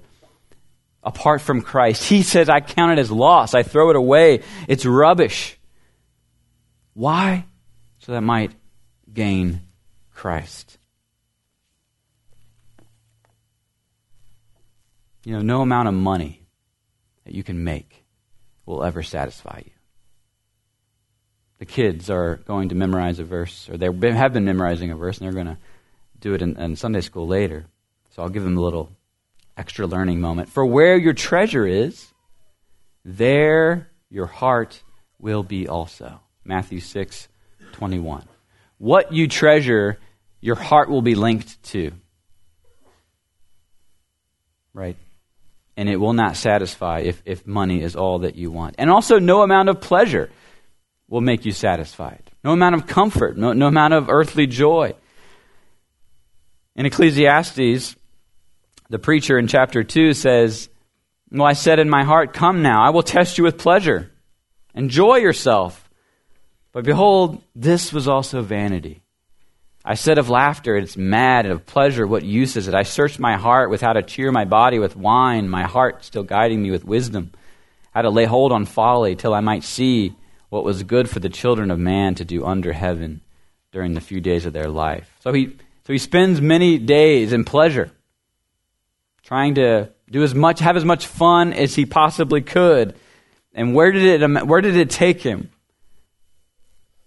apart 1.01 1.39
from 1.39 1.62
Christ. 1.62 2.03
He 2.03 2.22
says, 2.22 2.50
I 2.50 2.60
count 2.60 2.91
it 2.91 3.00
as 3.00 3.10
loss. 3.10 3.53
I 3.53 3.63
throw 3.63 3.89
it 3.89 3.96
away. 3.96 4.41
It's 4.67 4.86
rubbish. 4.86 5.58
Why? 6.93 7.46
So 8.00 8.12
that 8.12 8.17
I 8.17 8.22
might 8.22 8.51
gain 9.12 9.62
Christ. 10.13 10.77
You 15.24 15.34
know, 15.34 15.42
no 15.42 15.62
amount 15.62 15.88
of 15.88 15.94
money 15.94 16.42
that 17.25 17.34
you 17.34 17.44
can 17.44 17.63
make 17.63 18.04
will 18.66 18.84
ever 18.84 19.04
satisfy 19.04 19.62
you. 19.66 19.72
The 21.60 21.66
kids 21.66 22.10
are 22.10 22.38
going 22.38 22.70
to 22.70 22.75
memorize 22.75 23.20
a 23.20 23.24
verse, 23.24 23.70
or 23.70 23.78
they 23.78 23.86
have 23.86 24.34
been 24.34 24.46
memorizing 24.46 24.90
a 24.90 24.96
verse, 24.96 25.20
and 25.20 25.25
they're 25.25 25.44
going 25.44 25.56
to 25.56 25.62
do 26.20 26.34
it 26.34 26.42
in, 26.42 26.58
in 26.58 26.75
Sunday 26.75 27.01
school 27.01 27.28
later. 27.28 27.66
So 28.10 28.24
I'll 28.24 28.30
give 28.30 28.44
them 28.44 28.58
a 28.58 28.62
little 28.62 28.90
extra 29.56 29.86
learning 29.86 30.20
moment. 30.22 30.50
For 30.50 30.66
where 30.66 30.98
your 30.98 31.13
treasure 31.13 31.68
is, 31.68 32.12
there 33.06 33.92
your 34.10 34.25
heart 34.25 34.82
will 35.20 35.44
be 35.44 35.68
also. 35.68 36.20
Matthew 36.44 36.80
6, 36.80 37.28
21. 37.74 38.28
What 38.80 39.13
you 39.13 39.28
treasure, 39.28 40.00
your 40.40 40.56
heart 40.56 40.90
will 40.90 41.04
be 41.04 41.13
linked 41.13 41.62
to. 41.66 41.92
Right? 44.74 44.98
And 45.81 45.89
it 45.89 45.97
will 45.97 46.13
not 46.13 46.38
satisfy 46.38 47.00
if, 47.00 47.23
if 47.25 47.47
money 47.47 47.81
is 47.81 47.95
all 47.95 48.19
that 48.19 48.35
you 48.35 48.51
want. 48.51 48.75
And 48.77 48.91
also, 48.91 49.17
no 49.17 49.41
amount 49.41 49.67
of 49.67 49.81
pleasure 49.81 50.29
will 51.09 51.21
make 51.21 51.43
you 51.43 51.51
satisfied. 51.51 52.21
No 52.43 52.51
amount 52.51 52.75
of 52.75 52.85
comfort, 52.85 53.35
no, 53.35 53.53
no 53.53 53.65
amount 53.65 53.95
of 53.95 54.07
earthly 54.07 54.45
joy. 54.45 54.93
In 56.75 56.85
Ecclesiastes, 56.85 57.95
the 58.91 59.00
preacher 59.00 59.39
in 59.39 59.47
chapter 59.47 59.83
2 59.83 60.13
says, 60.13 60.69
Well, 61.31 61.47
I 61.47 61.53
said 61.53 61.79
in 61.79 61.89
my 61.89 62.03
heart, 62.03 62.31
Come 62.31 62.61
now, 62.61 62.83
I 62.83 62.91
will 62.91 63.01
test 63.01 63.39
you 63.39 63.44
with 63.44 63.57
pleasure. 63.57 64.11
Enjoy 64.75 65.15
yourself. 65.15 65.89
But 66.74 66.83
behold, 66.83 67.41
this 67.55 67.91
was 67.91 68.07
also 68.07 68.44
vanity. 68.44 69.00
I 69.83 69.96
said 69.96 70.20
of 70.20 70.29
laughter, 70.29 70.77
it's 70.77 70.96
mad, 70.96 71.46
and 71.46 71.53
of 71.53 71.65
pleasure, 71.65 72.05
what 72.05 72.24
use 72.24 72.55
is 72.55 72.67
it? 72.67 72.75
I 72.75 72.83
searched 72.83 73.20
my 73.20 73.35
heart 73.35 73.72
with 73.72 73.81
how 73.81 73.94
to 73.94 74.03
cheer 74.03 74.31
my 74.31 74.46
body 74.46 74.77
with 74.77 74.96
wine, 74.96 75.50
my 75.50 75.63
heart 75.63 76.05
still 76.05 76.24
guiding 76.24 76.61
me 76.61 76.70
with 76.70 76.85
wisdom, 76.85 77.31
how 77.91 78.03
to 78.03 78.11
lay 78.11 78.25
hold 78.25 78.51
on 78.51 78.65
folly 78.65 79.15
till 79.15 79.33
I 79.33 79.39
might 79.39 79.63
see 79.63 80.15
what 80.50 80.63
was 80.63 80.83
good 80.83 81.09
for 81.09 81.20
the 81.20 81.29
children 81.29 81.72
of 81.72 81.79
man 81.79 82.13
to 82.15 82.25
do 82.25 82.46
under 82.46 82.74
heaven 82.74 83.22
during 83.72 83.94
the 83.94 84.01
few 84.01 84.22
days 84.22 84.46
of 84.46 84.53
their 84.53 84.70
life. 84.70 85.11
So 85.22 85.33
he, 85.33 85.57
so 85.85 85.94
he 85.94 85.98
spends 85.98 86.41
many 86.41 86.77
days 86.77 87.33
in 87.33 87.44
pleasure 87.44 87.91
trying 89.24 89.55
to 89.55 89.89
do 90.09 90.24
as 90.24 90.35
much, 90.35 90.59
have 90.59 90.77
as 90.77 90.85
much 90.85 91.07
fun 91.07 91.53
as 91.53 91.74
he 91.74 91.85
possibly 91.85 92.41
could. 92.41 92.96
And 93.53 93.74
where 93.74 93.91
did 93.91 94.22
it, 94.22 94.46
where 94.46 94.61
did 94.61 94.75
it 94.75 94.89
take 94.89 95.22
him? 95.22 95.50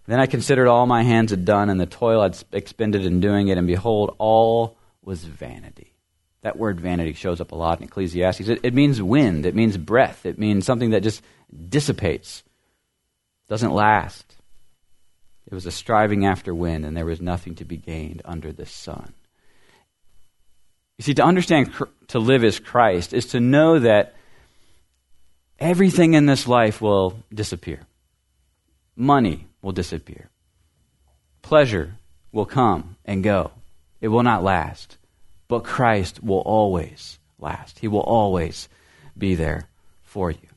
Then 0.06 0.20
I 0.20 0.26
considered 0.26 0.68
all 0.68 0.86
my 0.86 1.02
hands 1.02 1.30
had 1.30 1.44
done 1.44 1.70
and 1.70 1.80
the 1.80 1.86
toil 1.86 2.20
I'd 2.20 2.36
expended 2.52 3.06
in 3.06 3.20
doing 3.20 3.48
it, 3.48 3.56
and 3.56 3.66
behold, 3.66 4.14
all 4.18 4.76
was 5.02 5.24
vanity. 5.24 5.94
That 6.42 6.58
word 6.58 6.78
vanity 6.78 7.14
shows 7.14 7.40
up 7.40 7.52
a 7.52 7.56
lot 7.56 7.78
in 7.78 7.84
Ecclesiastes. 7.84 8.48
It, 8.48 8.60
it 8.62 8.74
means 8.74 9.00
wind, 9.00 9.46
it 9.46 9.54
means 9.54 9.78
breath, 9.78 10.26
it 10.26 10.38
means 10.38 10.66
something 10.66 10.90
that 10.90 11.02
just 11.02 11.22
dissipates, 11.68 12.42
doesn't 13.48 13.72
last. 13.72 14.36
It 15.46 15.54
was 15.54 15.64
a 15.64 15.70
striving 15.70 16.26
after 16.26 16.54
wind, 16.54 16.84
and 16.84 16.96
there 16.96 17.06
was 17.06 17.20
nothing 17.20 17.54
to 17.56 17.64
be 17.64 17.78
gained 17.78 18.20
under 18.26 18.52
the 18.52 18.66
sun. 18.66 19.14
You 20.98 21.02
see, 21.02 21.14
to 21.14 21.24
understand 21.24 21.72
to 22.08 22.18
live 22.18 22.44
as 22.44 22.60
Christ 22.60 23.14
is 23.14 23.26
to 23.28 23.40
know 23.40 23.78
that 23.78 24.14
everything 25.58 26.14
in 26.14 26.26
this 26.26 26.46
life 26.46 26.80
will 26.80 27.18
disappear. 27.32 27.80
Money 28.96 29.46
will 29.64 29.72
disappear. 29.72 30.28
Pleasure 31.40 31.94
will 32.30 32.44
come 32.44 32.96
and 33.04 33.24
go. 33.24 33.50
It 34.00 34.08
will 34.08 34.22
not 34.22 34.44
last. 34.44 34.98
But 35.48 35.64
Christ 35.64 36.22
will 36.22 36.40
always 36.40 37.18
last. 37.38 37.78
He 37.78 37.88
will 37.88 38.00
always 38.00 38.68
be 39.16 39.34
there 39.34 39.66
for 40.02 40.30
you. 40.30 40.48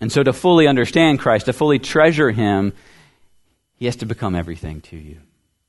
And 0.00 0.10
so, 0.10 0.22
to 0.22 0.32
fully 0.32 0.66
understand 0.66 1.20
Christ, 1.20 1.46
to 1.46 1.52
fully 1.52 1.78
treasure 1.78 2.30
Him, 2.30 2.72
He 3.74 3.84
has 3.86 3.96
to 3.96 4.06
become 4.06 4.34
everything 4.34 4.80
to 4.82 4.96
you. 4.96 5.18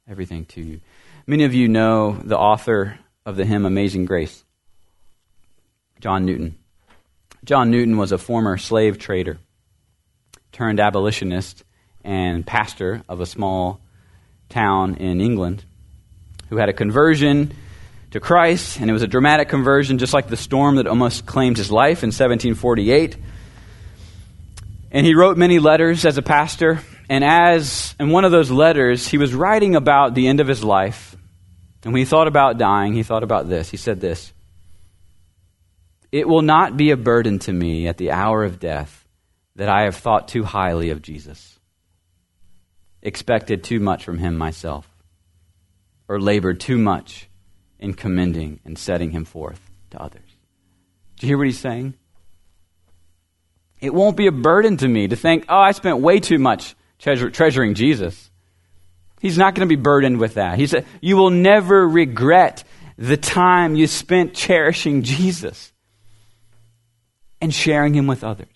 Everything 0.09 0.45
to 0.45 0.61
you. 0.61 0.79
Many 1.27 1.43
of 1.43 1.53
you 1.53 1.67
know 1.67 2.13
the 2.23 2.37
author 2.37 2.97
of 3.25 3.35
the 3.35 3.45
hymn 3.45 3.65
Amazing 3.65 4.05
Grace, 4.05 4.43
John 5.99 6.25
Newton. 6.25 6.57
John 7.43 7.69
Newton 7.69 7.97
was 7.97 8.11
a 8.11 8.17
former 8.17 8.57
slave 8.57 8.97
trader 8.97 9.37
turned 10.51 10.79
abolitionist 10.79 11.63
and 12.03 12.45
pastor 12.45 13.03
of 13.07 13.21
a 13.21 13.25
small 13.25 13.79
town 14.49 14.95
in 14.95 15.21
England 15.21 15.63
who 16.49 16.57
had 16.57 16.69
a 16.69 16.73
conversion 16.73 17.53
to 18.11 18.19
Christ, 18.19 18.79
and 18.79 18.89
it 18.89 18.93
was 18.93 19.03
a 19.03 19.07
dramatic 19.07 19.47
conversion, 19.47 19.97
just 19.97 20.13
like 20.13 20.27
the 20.27 20.37
storm 20.37 20.75
that 20.75 20.87
almost 20.87 21.25
claimed 21.25 21.57
his 21.57 21.71
life 21.71 22.03
in 22.03 22.07
1748. 22.07 23.15
And 24.91 25.05
he 25.05 25.15
wrote 25.15 25.37
many 25.37 25.59
letters 25.59 26.05
as 26.05 26.17
a 26.17 26.21
pastor, 26.21 26.81
and 27.09 27.23
as 27.23 27.95
in 27.99 28.09
one 28.09 28.25
of 28.25 28.31
those 28.31 28.51
letters, 28.51 29.07
he 29.07 29.17
was 29.17 29.33
writing 29.33 29.75
about 29.75 30.13
the 30.13 30.27
end 30.27 30.41
of 30.41 30.47
his 30.47 30.63
life. 30.63 31.15
And 31.83 31.93
when 31.93 32.01
he 32.01 32.05
thought 32.05 32.27
about 32.27 32.57
dying, 32.57 32.93
he 32.93 33.03
thought 33.03 33.23
about 33.23 33.47
this. 33.47 33.69
He 33.69 33.77
said 33.77 34.01
this 34.01 34.33
It 36.11 36.27
will 36.27 36.41
not 36.41 36.75
be 36.75 36.91
a 36.91 36.97
burden 36.97 37.39
to 37.39 37.53
me 37.53 37.87
at 37.87 37.97
the 37.97 38.11
hour 38.11 38.43
of 38.43 38.59
death 38.59 39.01
that 39.55 39.69
I 39.69 39.83
have 39.83 39.95
thought 39.95 40.27
too 40.27 40.43
highly 40.43 40.89
of 40.89 41.01
Jesus, 41.01 41.59
expected 43.01 43.63
too 43.63 43.79
much 43.79 44.03
from 44.03 44.17
him 44.17 44.37
myself, 44.37 44.87
or 46.07 46.19
labored 46.19 46.59
too 46.59 46.77
much 46.77 47.29
in 47.79 47.93
commending 47.93 48.59
and 48.63 48.77
setting 48.77 49.11
him 49.11 49.25
forth 49.25 49.71
to 49.89 50.01
others. 50.01 50.37
Do 51.17 51.25
you 51.25 51.31
hear 51.31 51.37
what 51.37 51.47
he's 51.47 51.59
saying? 51.59 51.95
It 53.79 53.93
won't 53.93 54.15
be 54.15 54.27
a 54.27 54.31
burden 54.31 54.77
to 54.77 54.87
me 54.87 55.07
to 55.07 55.15
think, 55.15 55.45
oh, 55.49 55.57
I 55.57 55.71
spent 55.71 55.99
way 55.99 56.19
too 56.19 56.37
much 56.37 56.75
treasure, 56.99 57.31
treasuring 57.31 57.73
Jesus. 57.73 58.29
He's 59.19 59.37
not 59.37 59.55
going 59.55 59.67
to 59.67 59.75
be 59.75 59.81
burdened 59.81 60.19
with 60.19 60.35
that. 60.35 60.57
He 60.57 60.67
said, 60.67 60.85
You 61.01 61.17
will 61.17 61.29
never 61.31 61.87
regret 61.87 62.63
the 62.97 63.17
time 63.17 63.75
you 63.75 63.87
spent 63.87 64.33
cherishing 64.35 65.01
Jesus 65.01 65.73
and 67.39 67.53
sharing 67.53 67.95
him 67.95 68.05
with 68.05 68.23
others. 68.23 68.47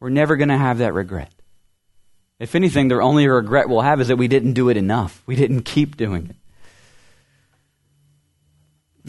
We're 0.00 0.08
never 0.08 0.36
going 0.36 0.48
to 0.48 0.58
have 0.58 0.78
that 0.78 0.94
regret. 0.94 1.32
If 2.38 2.54
anything, 2.54 2.88
the 2.88 3.00
only 3.00 3.28
regret 3.28 3.68
we'll 3.68 3.82
have 3.82 4.00
is 4.00 4.08
that 4.08 4.16
we 4.16 4.26
didn't 4.26 4.54
do 4.54 4.70
it 4.70 4.78
enough. 4.78 5.22
We 5.26 5.36
didn't 5.36 5.62
keep 5.62 5.96
doing 5.96 6.30
it. 6.30 6.36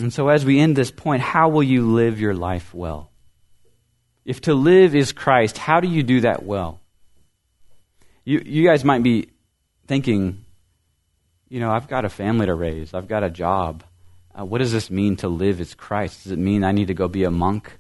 And 0.02 0.14
so, 0.14 0.28
as 0.28 0.46
we 0.46 0.60
end 0.60 0.76
this 0.76 0.92
point, 0.92 1.22
how 1.22 1.50
will 1.50 1.64
you 1.64 1.92
live 1.92 2.20
your 2.20 2.34
life 2.34 2.74
well? 2.74 3.10
If 4.26 4.42
to 4.42 4.54
live 4.54 4.96
is 4.96 5.12
Christ, 5.12 5.58
how 5.58 5.80
do 5.80 5.88
you 5.88 6.04
do 6.04 6.22
that 6.22 6.44
well? 6.44 6.80
You, 8.24 8.42
you 8.46 8.68
guys 8.68 8.84
might 8.84 9.04
be 9.04 9.30
thinking, 9.88 10.46
you 11.50 11.60
know, 11.60 11.72
I've 11.72 11.88
got 11.88 12.06
a 12.06 12.10
family 12.10 12.46
to 12.46 12.54
raise, 12.54 12.94
I've 12.94 13.08
got 13.08 13.24
a 13.24 13.30
job. 13.30 13.84
Uh, 14.38 14.46
what 14.46 14.60
does 14.60 14.72
this 14.72 14.90
mean 14.90 15.18
to 15.18 15.28
live 15.28 15.60
as 15.60 15.74
Christ? 15.74 16.24
Does 16.24 16.32
it 16.32 16.40
mean 16.40 16.64
I 16.64 16.72
need 16.72 16.88
to 16.88 16.94
go 16.94 17.08
be 17.08 17.26
a 17.26 17.32
monk 17.32 17.78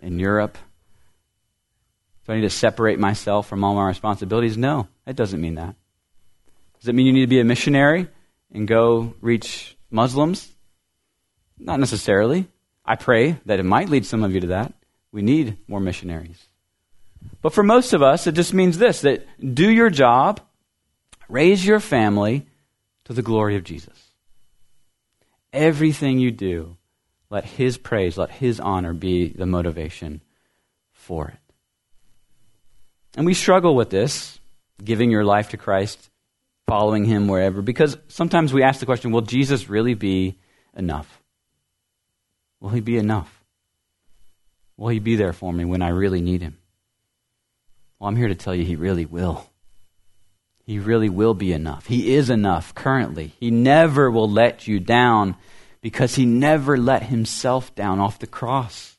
in 0.00 0.18
Europe? 0.18 0.56
Do 2.26 2.32
I 2.32 2.36
need 2.36 2.42
to 2.42 2.50
separate 2.50 2.98
myself 2.98 3.46
from 3.46 3.62
all 3.62 3.74
my 3.74 3.86
responsibilities? 3.86 4.56
No, 4.56 4.88
it 5.06 5.14
doesn't 5.14 5.40
mean 5.40 5.54
that. 5.54 5.76
Does 6.80 6.88
it 6.88 6.94
mean 6.94 7.06
you 7.06 7.12
need 7.12 7.20
to 7.20 7.26
be 7.28 7.40
a 7.40 7.44
missionary 7.44 8.08
and 8.52 8.66
go 8.66 9.14
reach 9.20 9.76
Muslims? 9.90 10.50
Not 11.58 11.78
necessarily. 11.78 12.48
I 12.84 12.96
pray 12.96 13.38
that 13.46 13.60
it 13.60 13.64
might 13.64 13.88
lead 13.88 14.06
some 14.06 14.24
of 14.24 14.32
you 14.32 14.40
to 14.40 14.46
that. 14.48 14.72
We 15.12 15.22
need 15.22 15.56
more 15.68 15.80
missionaries. 15.80 16.44
But 17.42 17.52
for 17.52 17.62
most 17.62 17.92
of 17.92 18.02
us, 18.02 18.26
it 18.26 18.32
just 18.32 18.52
means 18.52 18.76
this 18.76 19.02
that 19.02 19.26
do 19.54 19.70
your 19.70 19.90
job, 19.90 20.40
raise 21.28 21.64
your 21.64 21.80
family 21.80 22.46
to 23.04 23.12
the 23.12 23.22
glory 23.22 23.56
of 23.56 23.64
Jesus. 23.64 24.10
Everything 25.52 26.18
you 26.18 26.32
do, 26.32 26.76
let 27.30 27.44
His 27.44 27.78
praise, 27.78 28.18
let 28.18 28.30
His 28.30 28.60
honor 28.60 28.92
be 28.92 29.28
the 29.28 29.46
motivation 29.46 30.20
for 30.92 31.28
it. 31.28 31.45
And 33.16 33.24
we 33.24 33.32
struggle 33.32 33.74
with 33.74 33.88
this, 33.88 34.38
giving 34.84 35.10
your 35.10 35.24
life 35.24 35.48
to 35.48 35.56
Christ, 35.56 36.10
following 36.66 37.06
Him 37.06 37.28
wherever, 37.28 37.62
because 37.62 37.96
sometimes 38.08 38.52
we 38.52 38.62
ask 38.62 38.78
the 38.78 38.86
question 38.86 39.10
will 39.10 39.22
Jesus 39.22 39.70
really 39.70 39.94
be 39.94 40.38
enough? 40.76 41.22
Will 42.60 42.70
He 42.70 42.80
be 42.80 42.98
enough? 42.98 43.42
Will 44.76 44.88
He 44.88 44.98
be 44.98 45.16
there 45.16 45.32
for 45.32 45.50
me 45.50 45.64
when 45.64 45.80
I 45.80 45.88
really 45.88 46.20
need 46.20 46.42
Him? 46.42 46.58
Well, 47.98 48.08
I'm 48.08 48.16
here 48.16 48.28
to 48.28 48.34
tell 48.34 48.54
you 48.54 48.64
He 48.64 48.76
really 48.76 49.06
will. 49.06 49.48
He 50.66 50.78
really 50.78 51.08
will 51.08 51.34
be 51.34 51.52
enough. 51.54 51.86
He 51.86 52.14
is 52.14 52.28
enough 52.28 52.74
currently. 52.74 53.32
He 53.40 53.50
never 53.50 54.10
will 54.10 54.30
let 54.30 54.66
you 54.66 54.78
down 54.78 55.36
because 55.80 56.16
He 56.16 56.26
never 56.26 56.76
let 56.76 57.04
Himself 57.04 57.74
down 57.74 57.98
off 57.98 58.18
the 58.18 58.26
cross 58.26 58.98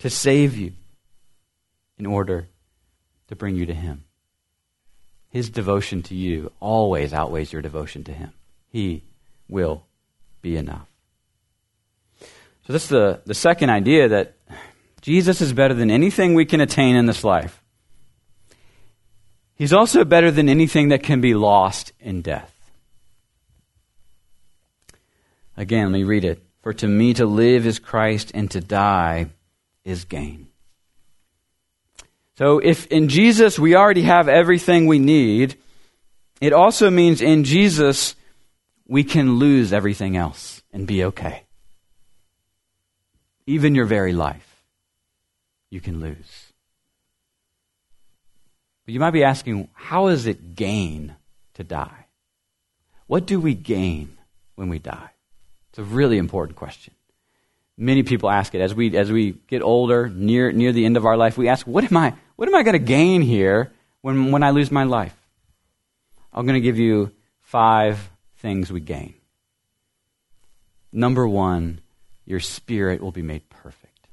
to 0.00 0.10
save 0.10 0.56
you 0.56 0.72
in 1.98 2.06
order 2.06 2.48
to 3.28 3.36
bring 3.36 3.56
you 3.56 3.66
to 3.66 3.74
Him. 3.74 4.04
His 5.30 5.50
devotion 5.50 6.02
to 6.04 6.14
you 6.14 6.52
always 6.60 7.12
outweighs 7.12 7.52
your 7.52 7.62
devotion 7.62 8.04
to 8.04 8.12
Him. 8.12 8.32
He 8.70 9.02
will 9.48 9.84
be 10.42 10.56
enough. 10.56 10.88
So, 12.66 12.72
this 12.72 12.84
is 12.84 12.88
the, 12.90 13.22
the 13.24 13.34
second 13.34 13.70
idea 13.70 14.08
that 14.08 14.34
Jesus 15.00 15.40
is 15.40 15.52
better 15.52 15.74
than 15.74 15.90
anything 15.90 16.34
we 16.34 16.44
can 16.44 16.60
attain 16.60 16.96
in 16.96 17.06
this 17.06 17.24
life. 17.24 17.62
He's 19.54 19.72
also 19.72 20.04
better 20.04 20.30
than 20.30 20.48
anything 20.48 20.88
that 20.88 21.02
can 21.02 21.20
be 21.20 21.34
lost 21.34 21.92
in 21.98 22.22
death. 22.22 22.54
Again, 25.56 25.86
let 25.86 25.98
me 25.98 26.04
read 26.04 26.24
it. 26.24 26.42
For 26.62 26.72
to 26.74 26.86
me 26.86 27.14
to 27.14 27.26
live 27.26 27.66
is 27.66 27.78
Christ, 27.78 28.30
and 28.34 28.50
to 28.52 28.60
die 28.60 29.30
is 29.84 30.04
gain. 30.04 30.48
So 32.38 32.60
if 32.60 32.86
in 32.86 33.08
Jesus 33.08 33.58
we 33.58 33.74
already 33.74 34.02
have 34.02 34.28
everything 34.28 34.86
we 34.86 35.00
need, 35.00 35.56
it 36.40 36.52
also 36.52 36.88
means 36.88 37.20
in 37.20 37.42
Jesus 37.42 38.14
we 38.86 39.02
can 39.02 39.40
lose 39.40 39.72
everything 39.72 40.16
else 40.16 40.62
and 40.72 40.86
be 40.86 41.02
okay. 41.06 41.42
Even 43.48 43.74
your 43.74 43.86
very 43.86 44.12
life, 44.12 44.62
you 45.68 45.80
can 45.80 45.98
lose. 45.98 46.52
But 48.86 48.94
you 48.94 49.00
might 49.00 49.10
be 49.10 49.24
asking, 49.24 49.68
how 49.72 50.06
is 50.06 50.28
it 50.28 50.54
gain 50.54 51.16
to 51.54 51.64
die? 51.64 52.06
What 53.08 53.26
do 53.26 53.40
we 53.40 53.54
gain 53.54 54.16
when 54.54 54.68
we 54.68 54.78
die? 54.78 55.10
It's 55.70 55.80
a 55.80 55.82
really 55.82 56.18
important 56.18 56.56
question. 56.56 56.94
Many 57.80 58.02
people 58.02 58.28
ask 58.28 58.54
it 58.54 58.60
as 58.60 58.74
we 58.74 58.96
as 58.96 59.10
we 59.10 59.32
get 59.46 59.62
older, 59.62 60.08
near 60.08 60.52
near 60.52 60.72
the 60.72 60.84
end 60.84 60.96
of 60.96 61.06
our 61.06 61.16
life. 61.16 61.38
We 61.38 61.48
ask, 61.48 61.66
"What 61.66 61.84
am 61.84 61.96
I? 61.96 62.14
What 62.36 62.48
am 62.48 62.54
I 62.54 62.62
going 62.64 62.74
to 62.74 62.78
gain 62.78 63.22
here 63.22 63.72
when, 64.02 64.30
when 64.32 64.42
I 64.42 64.50
lose 64.50 64.70
my 64.70 64.84
life? 64.84 65.14
I'm 66.32 66.44
going 66.44 66.60
to 66.60 66.60
give 66.60 66.78
you 66.78 67.12
five 67.40 68.10
things 68.38 68.70
we 68.70 68.80
gain. 68.80 69.14
Number 70.92 71.26
one, 71.26 71.80
your 72.24 72.40
spirit 72.40 73.00
will 73.00 73.12
be 73.12 73.22
made 73.22 73.48
perfect. 73.48 74.06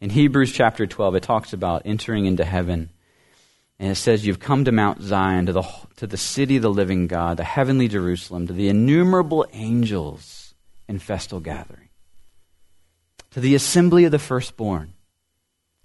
In 0.00 0.10
Hebrews 0.10 0.52
chapter 0.52 0.86
12, 0.86 1.16
it 1.16 1.22
talks 1.22 1.52
about 1.52 1.82
entering 1.84 2.26
into 2.26 2.44
heaven. 2.44 2.90
And 3.78 3.92
it 3.92 3.96
says, 3.96 4.26
You've 4.26 4.40
come 4.40 4.64
to 4.64 4.72
Mount 4.72 5.00
Zion, 5.00 5.46
to 5.46 5.52
the, 5.52 5.62
to 5.96 6.06
the 6.06 6.16
city 6.16 6.56
of 6.56 6.62
the 6.62 6.70
living 6.70 7.06
God, 7.06 7.36
the 7.36 7.44
heavenly 7.44 7.88
Jerusalem, 7.88 8.46
to 8.46 8.52
the 8.52 8.68
innumerable 8.68 9.46
angels 9.52 10.54
in 10.88 10.98
festal 10.98 11.40
gathering, 11.40 11.81
to 13.32 13.40
the 13.40 13.54
assembly 13.54 14.04
of 14.04 14.12
the 14.12 14.18
firstborn 14.18 14.92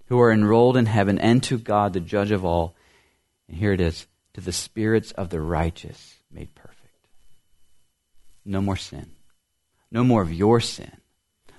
who 0.06 0.18
are 0.20 0.32
enrolled 0.32 0.76
in 0.76 0.86
heaven, 0.86 1.18
and 1.18 1.42
to 1.42 1.58
God, 1.58 1.92
the 1.92 2.00
judge 2.00 2.30
of 2.30 2.44
all. 2.44 2.74
And 3.46 3.56
here 3.56 3.72
it 3.72 3.80
is 3.80 4.06
to 4.34 4.40
the 4.40 4.52
spirits 4.52 5.12
of 5.12 5.28
the 5.28 5.40
righteous 5.40 6.16
made 6.30 6.54
perfect. 6.54 6.78
No 8.44 8.60
more 8.62 8.76
sin. 8.76 9.10
No 9.90 10.04
more 10.04 10.22
of 10.22 10.32
your 10.32 10.60
sin. 10.60 10.92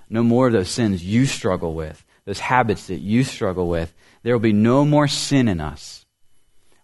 No 0.08 0.24
more 0.24 0.48
of 0.48 0.52
those 0.52 0.70
sins 0.70 1.04
you 1.04 1.26
struggle 1.26 1.74
with, 1.74 2.04
those 2.24 2.40
habits 2.40 2.88
that 2.88 2.98
you 2.98 3.22
struggle 3.22 3.68
with. 3.68 3.92
There 4.22 4.34
will 4.34 4.40
be 4.40 4.52
no 4.52 4.84
more 4.84 5.06
sin 5.06 5.46
in 5.46 5.60
us. 5.60 6.04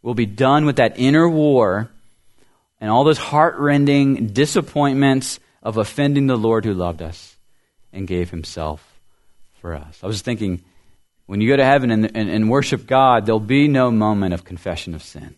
We'll 0.03 0.15
be 0.15 0.27
done 0.27 0.67
with 0.67 0.77
that 0.77 0.99
inner 0.99 1.29
war 1.29 1.91
and 2.81 2.91
all 2.91 3.03
those 3.03 3.19
heart-rending 3.19 4.29
disappointments 4.29 5.41
of 5.63 5.77
offending 5.77 6.29
the 6.29 6.37
Lord 6.37 6.65
who 6.65 6.75
loved 6.75 7.03
us 7.03 7.37
and 7.93 8.07
gave 8.07 8.31
himself 8.31 8.96
for 9.67 9.75
us. 9.75 9.99
I 10.01 10.07
was 10.07 10.23
thinking 10.23 10.63
when 11.27 11.41
you 11.41 11.49
go 11.49 11.57
to 11.57 11.65
heaven 11.65 11.91
and, 11.91 12.17
and, 12.17 12.31
and, 12.31 12.49
worship 12.49 12.87
God, 12.87 13.27
there'll 13.27 13.41
be 13.41 13.67
no 13.67 13.91
moment 13.91 14.33
of 14.33 14.45
confession 14.45 14.95
of 14.95 15.03
sin. 15.03 15.35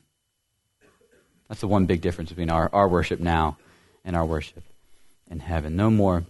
That's 1.49 1.63
the 1.63 1.67
one 1.67 1.87
big 1.87 2.03
difference 2.03 2.29
between 2.29 2.51
our, 2.51 2.69
our 2.75 2.87
worship 2.87 3.21
now 3.21 3.57
and 4.05 4.15
our 4.15 4.27
worship 4.27 4.63
in 5.31 5.41
heaven. 5.41 5.77
No 5.77 5.89
more, 5.89 6.27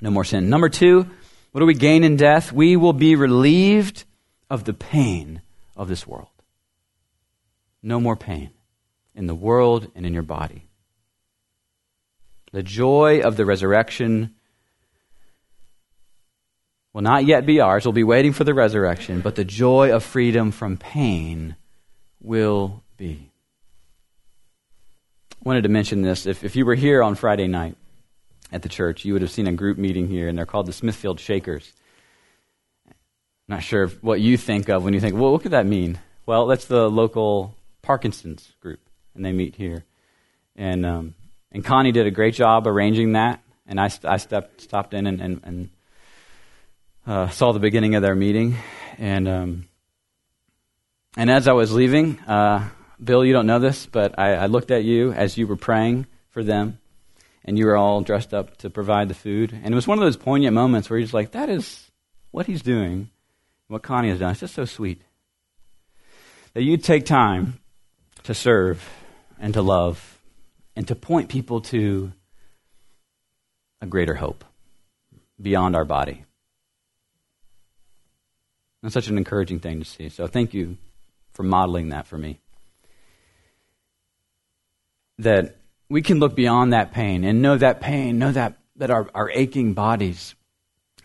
no 0.00 0.10
more 0.10 0.24
sin. 0.24 0.48
Number 0.48 0.70
two, 0.70 1.10
what 1.52 1.60
do 1.60 1.66
we 1.66 1.74
gain 1.74 2.04
in 2.04 2.16
death? 2.16 2.54
We 2.54 2.74
will 2.74 2.94
be 2.94 3.16
relieved 3.16 4.04
of 4.48 4.64
the 4.64 4.72
pain 4.72 5.42
of 5.76 5.88
this 5.88 6.06
world. 6.06 6.30
No 7.82 8.00
more 8.00 8.16
pain 8.16 8.48
in 9.14 9.26
the 9.26 9.34
world 9.34 9.92
and 9.94 10.06
in 10.06 10.14
your 10.14 10.22
body. 10.22 10.64
The 12.52 12.62
joy 12.62 13.20
of 13.20 13.36
the 13.36 13.44
resurrection 13.44 14.35
will 16.96 17.02
not 17.02 17.26
yet 17.26 17.44
be 17.44 17.60
ours. 17.60 17.84
We'll 17.84 17.92
be 17.92 18.04
waiting 18.04 18.32
for 18.32 18.44
the 18.44 18.54
resurrection, 18.54 19.20
but 19.20 19.34
the 19.34 19.44
joy 19.44 19.94
of 19.94 20.02
freedom 20.02 20.50
from 20.50 20.78
pain 20.78 21.54
will 22.22 22.82
be. 22.96 23.30
I 25.34 25.46
wanted 25.46 25.64
to 25.64 25.68
mention 25.68 26.00
this. 26.00 26.24
If, 26.24 26.42
if 26.42 26.56
you 26.56 26.64
were 26.64 26.74
here 26.74 27.02
on 27.02 27.14
Friday 27.14 27.48
night 27.48 27.76
at 28.50 28.62
the 28.62 28.70
church, 28.70 29.04
you 29.04 29.12
would 29.12 29.20
have 29.20 29.30
seen 29.30 29.46
a 29.46 29.52
group 29.52 29.76
meeting 29.76 30.08
here, 30.08 30.26
and 30.26 30.38
they're 30.38 30.46
called 30.46 30.64
the 30.64 30.72
Smithfield 30.72 31.20
Shakers. 31.20 31.70
I'm 32.86 32.94
Not 33.46 33.62
sure 33.62 33.88
what 33.88 34.22
you 34.22 34.38
think 34.38 34.70
of 34.70 34.82
when 34.82 34.94
you 34.94 35.00
think, 35.00 35.16
well, 35.16 35.32
what 35.32 35.42
could 35.42 35.52
that 35.52 35.66
mean? 35.66 35.98
Well, 36.24 36.46
that's 36.46 36.64
the 36.64 36.88
local 36.88 37.54
Parkinson's 37.82 38.50
group, 38.62 38.80
and 39.14 39.22
they 39.22 39.32
meet 39.32 39.56
here. 39.56 39.84
And, 40.56 40.86
um, 40.86 41.14
and 41.52 41.62
Connie 41.62 41.92
did 41.92 42.06
a 42.06 42.10
great 42.10 42.32
job 42.32 42.66
arranging 42.66 43.12
that, 43.12 43.42
and 43.66 43.78
I, 43.78 43.90
I 44.02 44.16
stepped, 44.16 44.62
stopped 44.62 44.94
in 44.94 45.06
and, 45.06 45.20
and, 45.20 45.40
and 45.44 45.68
uh, 47.06 47.28
saw 47.28 47.52
the 47.52 47.60
beginning 47.60 47.94
of 47.94 48.02
their 48.02 48.14
meeting, 48.14 48.56
and 48.98 49.28
um, 49.28 49.68
and 51.16 51.30
as 51.30 51.48
I 51.48 51.52
was 51.52 51.72
leaving, 51.72 52.18
uh, 52.20 52.68
Bill, 53.02 53.24
you 53.24 53.32
don't 53.32 53.46
know 53.46 53.58
this, 53.58 53.86
but 53.86 54.18
I, 54.18 54.34
I, 54.34 54.46
looked 54.46 54.70
at 54.70 54.84
you 54.84 55.12
as 55.12 55.38
you 55.38 55.46
were 55.46 55.56
praying 55.56 56.06
for 56.30 56.42
them, 56.42 56.78
and 57.44 57.58
you 57.58 57.66
were 57.66 57.76
all 57.76 58.02
dressed 58.02 58.34
up 58.34 58.56
to 58.58 58.70
provide 58.70 59.08
the 59.08 59.14
food, 59.14 59.52
and 59.52 59.72
it 59.72 59.74
was 59.74 59.86
one 59.86 59.98
of 59.98 60.04
those 60.04 60.16
poignant 60.16 60.54
moments 60.54 60.90
where 60.90 60.98
you're 60.98 61.04
just 61.04 61.14
like, 61.14 61.30
that 61.30 61.48
is 61.48 61.90
what 62.32 62.46
he's 62.46 62.60
doing, 62.60 63.08
what 63.68 63.82
Connie 63.82 64.10
has 64.10 64.18
done. 64.18 64.32
It's 64.32 64.40
just 64.40 64.54
so 64.54 64.66
sweet 64.66 65.00
that 66.52 66.64
you 66.64 66.76
take 66.76 67.06
time 67.06 67.60
to 68.24 68.34
serve 68.34 68.86
and 69.38 69.54
to 69.54 69.62
love 69.62 70.18
and 70.74 70.86
to 70.88 70.94
point 70.94 71.28
people 71.30 71.60
to 71.60 72.12
a 73.80 73.86
greater 73.86 74.14
hope 74.14 74.44
beyond 75.40 75.76
our 75.76 75.84
body. 75.84 76.25
That's 78.82 78.94
such 78.94 79.08
an 79.08 79.18
encouraging 79.18 79.60
thing 79.60 79.80
to 79.80 79.84
see. 79.84 80.08
So 80.08 80.26
thank 80.26 80.54
you 80.54 80.76
for 81.32 81.42
modeling 81.42 81.90
that 81.90 82.06
for 82.06 82.18
me. 82.18 82.40
That 85.18 85.56
we 85.88 86.02
can 86.02 86.18
look 86.18 86.34
beyond 86.34 86.72
that 86.72 86.92
pain 86.92 87.24
and 87.24 87.42
know 87.42 87.56
that 87.56 87.80
pain, 87.80 88.18
know 88.18 88.32
that, 88.32 88.58
that 88.76 88.90
our, 88.90 89.08
our 89.14 89.30
aching 89.30 89.72
bodies, 89.72 90.34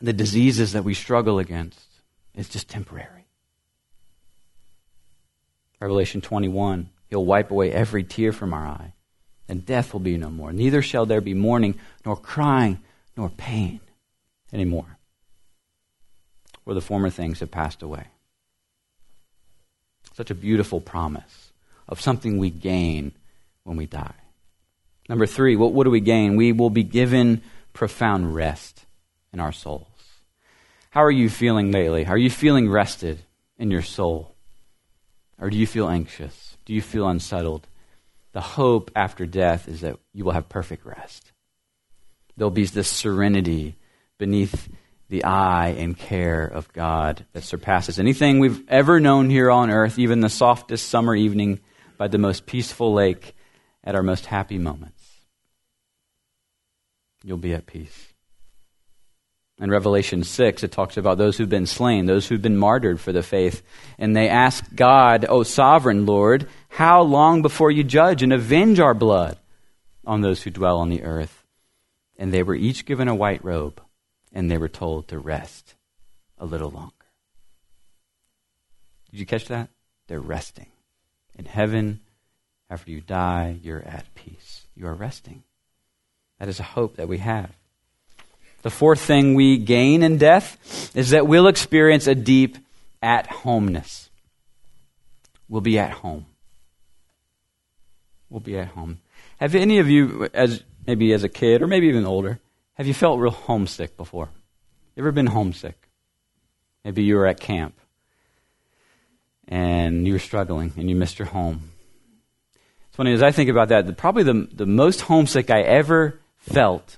the 0.01 0.13
diseases 0.13 0.73
that 0.73 0.83
we 0.83 0.93
struggle 0.93 1.39
against, 1.39 1.79
is 2.35 2.49
just 2.49 2.67
temporary. 2.67 3.27
Revelation 5.79 6.21
21, 6.21 6.89
He'll 7.11 7.25
wipe 7.25 7.51
away 7.51 7.71
every 7.71 8.03
tear 8.03 8.31
from 8.31 8.53
our 8.53 8.65
eye. 8.65 8.93
and 9.49 9.65
death 9.65 9.91
will 9.91 9.99
be 9.99 10.15
no 10.15 10.29
more. 10.29 10.53
Neither 10.53 10.81
shall 10.81 11.05
there 11.05 11.19
be 11.19 11.33
mourning, 11.33 11.77
nor 12.05 12.15
crying, 12.15 12.79
nor 13.17 13.29
pain 13.29 13.81
anymore. 14.53 14.97
For 16.63 16.73
the 16.73 16.81
former 16.81 17.09
things 17.09 17.39
have 17.39 17.51
passed 17.51 17.81
away. 17.81 18.05
Such 20.13 20.29
a 20.29 20.35
beautiful 20.35 20.81
promise 20.81 21.51
of 21.87 22.01
something 22.01 22.37
we 22.37 22.49
gain 22.49 23.13
when 23.63 23.77
we 23.77 23.85
die. 23.85 24.13
Number 25.09 25.25
three, 25.25 25.55
what, 25.55 25.73
what 25.73 25.85
do 25.85 25.89
we 25.89 25.99
gain? 25.99 26.35
We 26.35 26.51
will 26.51 26.69
be 26.69 26.83
given 26.83 27.41
profound 27.73 28.35
rest 28.35 28.85
in 29.33 29.39
our 29.39 29.51
souls. 29.51 29.87
How 30.91 31.03
are 31.03 31.11
you 31.11 31.29
feeling 31.29 31.71
lately? 31.71 32.05
Are 32.05 32.17
you 32.17 32.29
feeling 32.29 32.69
rested 32.69 33.19
in 33.57 33.71
your 33.71 33.81
soul? 33.81 34.35
Or 35.39 35.49
do 35.49 35.57
you 35.57 35.65
feel 35.65 35.89
anxious? 35.89 36.57
Do 36.65 36.73
you 36.73 36.81
feel 36.81 37.07
unsettled? 37.07 37.67
The 38.33 38.41
hope 38.41 38.91
after 38.95 39.25
death 39.25 39.67
is 39.67 39.81
that 39.81 39.97
you 40.13 40.23
will 40.23 40.31
have 40.33 40.49
perfect 40.49 40.85
rest. 40.85 41.31
There'll 42.37 42.51
be 42.51 42.65
this 42.65 42.87
serenity 42.87 43.75
beneath 44.17 44.69
the 45.11 45.25
eye 45.25 45.75
and 45.77 45.97
care 45.97 46.45
of 46.45 46.71
God 46.71 47.25
that 47.33 47.43
surpasses 47.43 47.99
anything 47.99 48.39
we've 48.39 48.63
ever 48.69 48.97
known 48.97 49.29
here 49.29 49.51
on 49.51 49.69
earth, 49.69 49.99
even 49.99 50.21
the 50.21 50.29
softest 50.29 50.87
summer 50.87 51.13
evening 51.13 51.59
by 51.97 52.07
the 52.07 52.17
most 52.17 52.45
peaceful 52.45 52.93
lake 52.93 53.35
at 53.83 53.93
our 53.93 54.03
most 54.03 54.25
happy 54.25 54.57
moments. 54.57 55.03
You'll 57.25 57.35
be 57.35 57.53
at 57.53 57.65
peace. 57.65 58.13
In 59.59 59.69
Revelation 59.69 60.23
6, 60.23 60.63
it 60.63 60.71
talks 60.71 60.95
about 60.95 61.17
those 61.17 61.37
who've 61.37 61.49
been 61.49 61.65
slain, 61.65 62.05
those 62.05 62.25
who've 62.25 62.41
been 62.41 62.55
martyred 62.55 63.01
for 63.01 63.11
the 63.11 63.21
faith. 63.21 63.63
And 63.99 64.15
they 64.15 64.29
ask 64.29 64.63
God, 64.73 65.25
O 65.25 65.43
sovereign 65.43 66.05
Lord, 66.05 66.47
how 66.69 67.01
long 67.01 67.41
before 67.41 67.69
you 67.69 67.83
judge 67.83 68.23
and 68.23 68.31
avenge 68.31 68.79
our 68.79 68.93
blood 68.93 69.37
on 70.05 70.21
those 70.21 70.41
who 70.41 70.51
dwell 70.51 70.77
on 70.77 70.87
the 70.87 71.03
earth? 71.03 71.43
And 72.17 72.31
they 72.31 72.43
were 72.43 72.55
each 72.55 72.85
given 72.85 73.09
a 73.09 73.15
white 73.15 73.43
robe, 73.43 73.81
and 74.31 74.49
they 74.49 74.57
were 74.57 74.69
told 74.69 75.07
to 75.07 75.19
rest 75.19 75.75
a 76.37 76.45
little 76.45 76.69
longer. 76.69 76.93
Did 79.11 79.19
you 79.19 79.25
catch 79.25 79.47
that? 79.47 79.69
They're 80.07 80.19
resting. 80.19 80.67
In 81.37 81.45
heaven, 81.45 82.01
after 82.69 82.91
you 82.91 83.01
die, 83.01 83.57
you're 83.61 83.83
at 83.83 84.13
peace. 84.15 84.67
You 84.75 84.87
are 84.87 84.93
resting. 84.93 85.43
That 86.39 86.49
is 86.49 86.59
a 86.59 86.63
hope 86.63 86.95
that 86.95 87.07
we 87.07 87.19
have. 87.19 87.51
The 88.61 88.69
fourth 88.69 89.01
thing 89.01 89.35
we 89.35 89.57
gain 89.57 90.03
in 90.03 90.17
death 90.17 90.95
is 90.95 91.09
that 91.11 91.27
we'll 91.27 91.47
experience 91.47 92.07
a 92.07 92.15
deep 92.15 92.57
at 93.01 93.27
homeness. 93.27 94.09
We'll 95.49 95.61
be 95.61 95.77
at 95.79 95.91
home. 95.91 96.25
We'll 98.29 98.39
be 98.39 98.57
at 98.57 98.69
home. 98.69 98.99
Have 99.37 99.55
any 99.55 99.79
of 99.79 99.89
you, 99.89 100.29
as 100.33 100.63
maybe 100.87 101.11
as 101.11 101.23
a 101.23 101.29
kid 101.29 101.61
or 101.61 101.67
maybe 101.67 101.87
even 101.87 102.05
older, 102.05 102.39
have 102.81 102.87
you 102.87 102.95
felt 102.95 103.19
real 103.19 103.29
homesick 103.29 103.95
before? 103.95 104.27
You 104.95 105.03
ever 105.03 105.11
been 105.11 105.27
homesick? 105.27 105.87
Maybe 106.83 107.03
you 107.03 107.13
were 107.13 107.27
at 107.27 107.39
camp 107.39 107.79
and 109.47 110.07
you 110.07 110.13
were 110.13 110.19
struggling 110.19 110.73
and 110.75 110.89
you 110.89 110.95
missed 110.95 111.19
your 111.19 111.27
home. 111.27 111.69
It's 112.87 112.97
funny 112.97 113.13
as 113.13 113.21
I 113.21 113.31
think 113.31 113.51
about 113.51 113.67
that. 113.67 113.97
Probably 113.97 114.23
the 114.23 114.49
the 114.51 114.65
most 114.65 115.01
homesick 115.01 115.51
I 115.51 115.61
ever 115.61 116.19
felt 116.37 116.97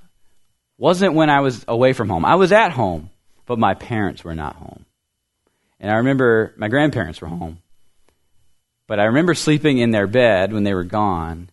wasn't 0.78 1.16
when 1.16 1.30
I 1.30 1.42
was 1.42 1.66
away 1.68 1.92
from 1.92 2.08
home. 2.08 2.24
I 2.24 2.36
was 2.36 2.54
at 2.54 2.72
home, 2.72 3.10
but 3.46 3.60
my 3.60 3.74
parents 3.74 4.24
were 4.24 4.36
not 4.36 4.56
home. 4.56 4.86
And 5.82 5.92
I 5.92 5.96
remember 5.96 6.54
my 6.56 6.70
grandparents 6.70 7.20
were 7.20 7.28
home. 7.28 7.58
But 8.88 9.02
I 9.02 9.08
remember 9.08 9.34
sleeping 9.34 9.80
in 9.80 9.92
their 9.92 10.08
bed 10.08 10.54
when 10.54 10.64
they 10.64 10.74
were 10.74 10.86
gone 10.86 11.50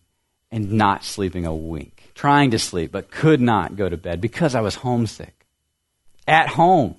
and 0.49 0.71
not 0.71 1.03
sleeping 1.03 1.45
a 1.45 1.53
wink. 1.53 2.00
Trying 2.21 2.51
to 2.51 2.59
sleep, 2.59 2.91
but 2.91 3.09
could 3.09 3.41
not 3.41 3.75
go 3.75 3.89
to 3.89 3.97
bed 3.97 4.21
because 4.21 4.53
I 4.53 4.61
was 4.61 4.75
homesick. 4.75 5.47
At 6.27 6.49
home. 6.49 6.97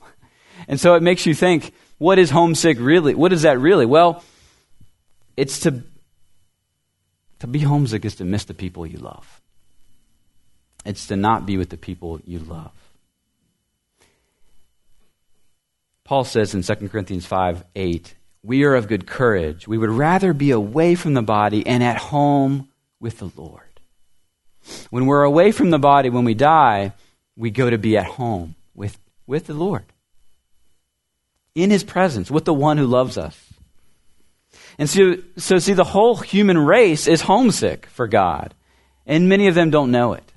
And 0.67 0.81
so 0.81 0.97
it 0.97 1.03
makes 1.05 1.27
you 1.27 1.33
think, 1.33 1.73
what 1.99 2.19
is 2.19 2.29
homesick 2.29 2.77
really? 2.81 3.15
What 3.15 3.33
is 3.33 3.43
that 3.43 3.61
really? 3.61 3.87
Well, 3.87 4.25
it's 5.37 5.61
to 5.61 5.85
to 7.39 7.47
be 7.47 7.61
homesick 7.61 8.05
is 8.05 8.17
to 8.17 8.25
miss 8.25 8.47
the 8.47 8.55
people 8.55 8.85
you 8.85 8.99
love. 8.99 9.41
It's 10.85 11.07
to 11.07 11.15
not 11.15 11.47
be 11.47 11.57
with 11.57 11.69
the 11.69 11.77
people 11.77 12.21
you 12.27 12.41
love. 12.41 12.73
Paul 16.03 16.25
says 16.25 16.53
in 16.53 16.65
2 16.65 16.89
Corinthians 16.89 17.27
5 17.27 17.63
8, 17.77 18.15
we 18.43 18.65
are 18.65 18.75
of 18.75 18.89
good 18.89 19.07
courage. 19.07 19.69
We 19.69 19.79
would 19.79 19.91
rather 19.91 20.33
be 20.33 20.51
away 20.51 20.97
from 20.97 21.15
the 21.15 21.23
body 21.23 21.65
and 21.65 21.81
at 21.85 21.99
home 21.99 22.71
with 22.99 23.19
the 23.21 23.31
Lord. 23.37 23.72
When 24.91 25.07
we're 25.07 25.23
away 25.23 25.53
from 25.53 25.71
the 25.71 25.79
body, 25.79 26.11
when 26.11 26.25
we 26.25 26.35
die, 26.35 26.93
we 27.37 27.51
go 27.51 27.71
to 27.71 27.79
be 27.79 27.97
at 27.97 28.07
home 28.07 28.55
with, 28.75 28.99
with 29.27 29.47
the 29.47 29.55
Lord. 29.55 29.85
In 31.55 31.71
his 31.71 31.85
presence, 31.85 32.31
with 32.31 32.45
the 32.45 32.55
one 32.55 32.79
who 32.79 32.87
loves 32.87 33.19
us. 33.19 33.53
And 34.79 34.89
so, 34.89 35.17
so, 35.37 35.59
see, 35.59 35.75
the 35.75 35.85
whole 35.85 36.17
human 36.17 36.59
race 36.59 37.07
is 37.07 37.23
homesick 37.23 37.87
for 37.87 38.07
God, 38.07 38.55
and 39.07 39.29
many 39.29 39.49
of 39.49 39.55
them 39.55 39.71
don't 39.71 39.91
know 39.91 40.15
it. 40.15 40.33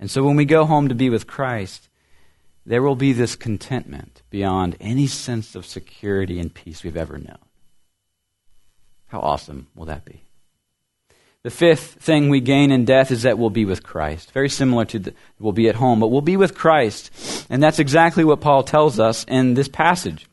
And 0.00 0.10
so 0.10 0.24
when 0.24 0.36
we 0.36 0.44
go 0.44 0.64
home 0.64 0.88
to 0.88 0.94
be 0.94 1.08
with 1.08 1.26
Christ, 1.26 1.88
there 2.66 2.82
will 2.82 2.96
be 2.96 3.12
this 3.12 3.36
contentment 3.36 4.22
beyond 4.30 4.76
any 4.80 5.06
sense 5.06 5.54
of 5.54 5.66
security 5.66 6.40
and 6.40 6.52
peace 6.52 6.82
we've 6.82 6.96
ever 6.96 7.18
known. 7.18 7.38
How 9.06 9.20
awesome 9.20 9.68
will 9.74 9.86
that 9.86 10.04
be? 10.04 10.23
The 11.44 11.50
fifth 11.50 12.02
thing 12.02 12.28
we 12.28 12.40
gain 12.40 12.72
in 12.72 12.84
death 12.84 13.12
is 13.12 13.22
that 13.22 13.38
we'll 13.38 13.50
be 13.50 13.64
with 13.64 13.84
Christ. 13.84 14.32
Very 14.32 14.48
similar 14.48 14.84
to 14.86 14.98
the, 14.98 15.14
we'll 15.38 15.52
be 15.52 15.68
at 15.68 15.76
home, 15.76 16.00
but 16.00 16.08
we'll 16.08 16.20
be 16.20 16.36
with 16.36 16.56
Christ. 16.56 17.46
And 17.48 17.62
that's 17.62 17.78
exactly 17.78 18.24
what 18.24 18.40
Paul 18.40 18.64
tells 18.64 18.98
us 18.98 19.24
in 19.28 19.54
this 19.54 19.68
passage. 19.68 20.26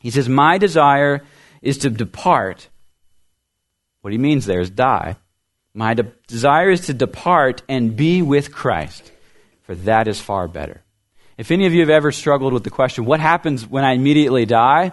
He 0.00 0.10
says, 0.10 0.28
My 0.28 0.58
desire 0.58 1.22
is 1.62 1.78
to 1.78 1.90
depart. 1.90 2.68
What 4.02 4.12
he 4.12 4.18
means 4.18 4.44
there 4.44 4.60
is 4.60 4.70
die 4.70 5.16
my 5.74 5.94
de- 5.94 6.12
desire 6.26 6.70
is 6.70 6.86
to 6.86 6.94
depart 6.94 7.62
and 7.68 7.96
be 7.96 8.22
with 8.22 8.52
Christ, 8.52 9.10
for 9.62 9.74
that 9.74 10.08
is 10.08 10.20
far 10.20 10.48
better. 10.48 10.82
If 11.38 11.50
any 11.50 11.66
of 11.66 11.72
you 11.72 11.80
have 11.80 11.90
ever 11.90 12.12
struggled 12.12 12.52
with 12.52 12.64
the 12.64 12.70
question, 12.70 13.04
what 13.04 13.20
happens 13.20 13.66
when 13.66 13.84
I 13.84 13.92
immediately 13.92 14.46
die? 14.46 14.92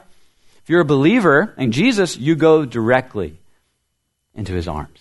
If 0.63 0.69
you're 0.69 0.81
a 0.81 0.85
believer 0.85 1.53
in 1.57 1.71
Jesus, 1.71 2.15
you 2.17 2.35
go 2.35 2.65
directly 2.65 3.39
into 4.35 4.53
his 4.53 4.67
arms. 4.67 4.99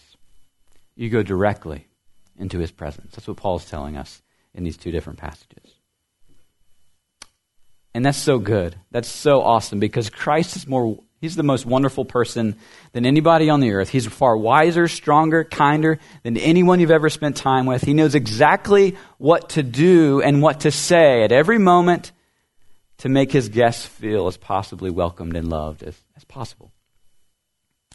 You 0.96 1.10
go 1.10 1.22
directly 1.22 1.86
into 2.38 2.58
his 2.58 2.72
presence. 2.72 3.12
That's 3.12 3.28
what 3.28 3.36
Paul's 3.36 3.68
telling 3.68 3.96
us 3.96 4.22
in 4.54 4.64
these 4.64 4.76
two 4.76 4.90
different 4.90 5.18
passages. 5.18 5.74
And 7.94 8.04
that's 8.04 8.18
so 8.18 8.38
good. 8.38 8.76
That's 8.90 9.08
so 9.08 9.40
awesome 9.40 9.78
because 9.78 10.10
Christ 10.10 10.56
is 10.56 10.66
more 10.66 10.98
He's 11.20 11.34
the 11.34 11.42
most 11.42 11.64
wonderful 11.64 12.04
person 12.04 12.56
than 12.92 13.06
anybody 13.06 13.48
on 13.48 13.60
the 13.60 13.72
earth. 13.72 13.88
He's 13.88 14.06
far 14.06 14.36
wiser, 14.36 14.86
stronger, 14.86 15.44
kinder 15.44 15.98
than 16.22 16.36
anyone 16.36 16.78
you've 16.78 16.90
ever 16.90 17.08
spent 17.08 17.36
time 17.36 17.64
with. 17.64 17.82
He 17.82 17.94
knows 17.94 18.14
exactly 18.14 18.96
what 19.16 19.50
to 19.50 19.62
do 19.62 20.20
and 20.20 20.42
what 20.42 20.60
to 20.60 20.70
say 20.70 21.22
at 21.24 21.32
every 21.32 21.58
moment 21.58 22.12
to 22.98 23.08
make 23.08 23.32
his 23.32 23.48
guests 23.48 23.86
feel 23.86 24.26
as 24.26 24.36
possibly 24.36 24.90
welcomed 24.90 25.36
and 25.36 25.48
loved 25.48 25.82
as, 25.82 25.98
as 26.16 26.24
possible. 26.24 26.70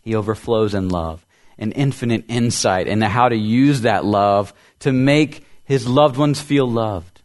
He 0.04 0.16
overflows 0.16 0.74
in 0.74 0.90
love 0.90 1.24
and 1.58 1.74
infinite 1.76 2.26
insight 2.28 2.88
into 2.88 3.08
how 3.08 3.30
to 3.30 3.36
use 3.36 3.82
that 3.82 4.06
love 4.06 4.54
to 4.80 4.92
make 4.92 5.46
his 5.64 5.88
loved 5.88 6.18
ones 6.18 6.42
feel 6.42 6.68
loved. 6.68 7.22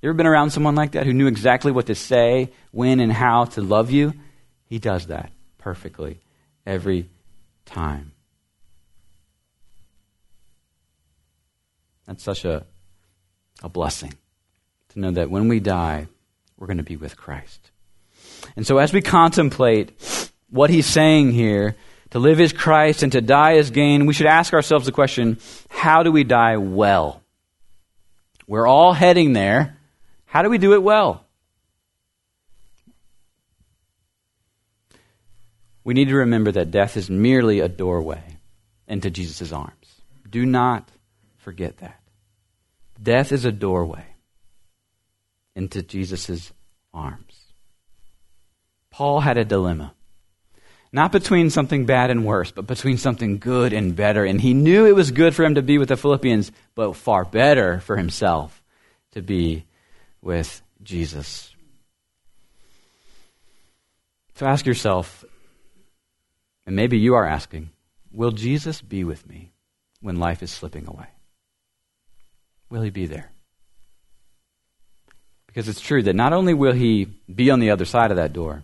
You 0.00 0.08
ever 0.08 0.16
been 0.16 0.26
around 0.26 0.50
someone 0.50 0.76
like 0.76 0.92
that 0.92 1.06
who 1.06 1.12
knew 1.12 1.26
exactly 1.26 1.72
what 1.72 1.86
to 1.86 1.94
say, 1.94 2.52
when, 2.70 3.00
and 3.00 3.12
how 3.12 3.46
to 3.46 3.60
love 3.60 3.90
you? 3.90 4.14
He 4.66 4.78
does 4.78 5.06
that 5.06 5.32
perfectly 5.58 6.20
every 6.64 7.08
time. 7.66 8.12
That's 12.06 12.22
such 12.22 12.44
a, 12.44 12.64
a 13.62 13.68
blessing 13.68 14.14
to 14.90 15.00
know 15.00 15.10
that 15.10 15.30
when 15.30 15.48
we 15.48 15.60
die, 15.60 16.06
we're 16.56 16.66
going 16.66 16.78
to 16.78 16.82
be 16.82 16.96
with 16.96 17.16
Christ. 17.16 17.70
And 18.56 18.66
so, 18.66 18.78
as 18.78 18.92
we 18.92 19.02
contemplate 19.02 19.92
what 20.50 20.70
he's 20.70 20.86
saying 20.86 21.32
here, 21.32 21.76
to 22.10 22.18
live 22.18 22.40
is 22.40 22.52
Christ 22.52 23.02
and 23.02 23.12
to 23.12 23.20
die 23.20 23.52
is 23.52 23.70
gain, 23.70 24.06
we 24.06 24.14
should 24.14 24.26
ask 24.26 24.52
ourselves 24.52 24.86
the 24.86 24.92
question 24.92 25.38
how 25.68 26.02
do 26.02 26.10
we 26.10 26.24
die 26.24 26.56
well? 26.56 27.22
We're 28.46 28.66
all 28.66 28.92
heading 28.92 29.34
there. 29.34 29.76
How 30.26 30.42
do 30.42 30.48
we 30.50 30.58
do 30.58 30.74
it 30.74 30.82
well? 30.82 31.24
we 35.88 35.94
need 35.94 36.08
to 36.08 36.16
remember 36.16 36.52
that 36.52 36.70
death 36.70 36.98
is 36.98 37.08
merely 37.08 37.60
a 37.60 37.68
doorway 37.68 38.22
into 38.86 39.08
Jesus' 39.08 39.52
arms. 39.52 40.02
Do 40.28 40.44
not 40.44 40.86
forget 41.38 41.78
that. 41.78 41.98
Death 43.02 43.32
is 43.32 43.46
a 43.46 43.52
doorway 43.52 44.04
into 45.56 45.82
Jesus' 45.82 46.52
arms. 46.92 47.40
Paul 48.90 49.20
had 49.20 49.38
a 49.38 49.46
dilemma. 49.46 49.94
Not 50.92 51.12
between 51.12 51.50
something 51.50 51.84
bad 51.84 52.10
and 52.10 52.24
worse, 52.24 52.50
but 52.50 52.66
between 52.66 52.96
something 52.96 53.38
good 53.38 53.72
and 53.72 53.94
better. 53.94 54.24
And 54.24 54.40
he 54.40 54.54
knew 54.54 54.86
it 54.86 54.94
was 54.94 55.10
good 55.10 55.34
for 55.34 55.44
him 55.44 55.56
to 55.56 55.62
be 55.62 55.76
with 55.78 55.90
the 55.90 55.96
Philippians, 55.96 56.50
but 56.74 56.94
far 56.94 57.24
better 57.24 57.80
for 57.80 57.96
himself 57.96 58.62
to 59.12 59.20
be 59.20 59.64
with 60.22 60.62
Jesus. 60.82 61.54
So 64.36 64.46
ask 64.46 64.64
yourself, 64.64 65.24
and 66.64 66.76
maybe 66.76 66.98
you 66.98 67.14
are 67.14 67.26
asking, 67.26 67.70
will 68.12 68.30
Jesus 68.30 68.80
be 68.80 69.04
with 69.04 69.28
me 69.28 69.52
when 70.00 70.16
life 70.16 70.42
is 70.42 70.50
slipping 70.50 70.86
away? 70.86 71.08
Will 72.70 72.82
he 72.82 72.90
be 72.90 73.06
there? 73.06 73.30
Because 75.46 75.68
it's 75.68 75.80
true 75.80 76.02
that 76.04 76.14
not 76.14 76.32
only 76.32 76.54
will 76.54 76.72
he 76.72 77.06
be 77.34 77.50
on 77.50 77.58
the 77.58 77.70
other 77.70 77.84
side 77.84 78.10
of 78.10 78.16
that 78.18 78.32
door, 78.32 78.62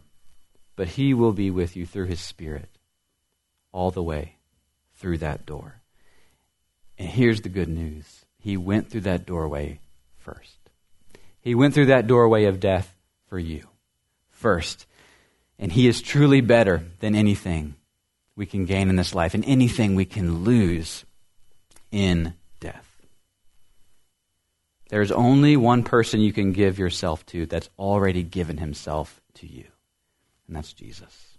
but 0.76 0.88
he 0.88 1.14
will 1.14 1.32
be 1.32 1.50
with 1.50 1.76
you 1.76 1.86
through 1.86 2.06
his 2.06 2.20
Spirit 2.20 2.68
all 3.72 3.90
the 3.90 4.02
way 4.02 4.36
through 4.96 5.18
that 5.18 5.46
door. 5.46 5.80
And 6.98 7.08
here's 7.08 7.40
the 7.40 7.48
good 7.48 7.68
news 7.68 8.24
He 8.38 8.56
went 8.56 8.90
through 8.90 9.02
that 9.02 9.26
doorway 9.26 9.80
first. 10.18 10.58
He 11.40 11.54
went 11.54 11.74
through 11.74 11.86
that 11.86 12.06
doorway 12.06 12.44
of 12.44 12.60
death 12.60 12.94
for 13.28 13.38
you 13.38 13.66
first. 14.30 14.86
And 15.58 15.72
He 15.72 15.86
is 15.86 16.00
truly 16.00 16.40
better 16.40 16.82
than 17.00 17.14
anything 17.14 17.74
we 18.36 18.46
can 18.46 18.64
gain 18.64 18.88
in 18.88 18.96
this 18.96 19.14
life 19.14 19.34
and 19.34 19.44
anything 19.44 19.94
we 19.94 20.04
can 20.04 20.44
lose 20.44 21.04
in 21.90 22.34
death. 22.60 22.94
There's 24.88 25.12
only 25.12 25.56
one 25.56 25.82
person 25.82 26.20
you 26.20 26.32
can 26.32 26.52
give 26.52 26.78
yourself 26.78 27.24
to 27.26 27.46
that's 27.46 27.70
already 27.78 28.22
given 28.22 28.58
himself 28.58 29.20
to 29.34 29.46
you, 29.46 29.66
and 30.46 30.56
that's 30.56 30.72
Jesus. 30.72 31.38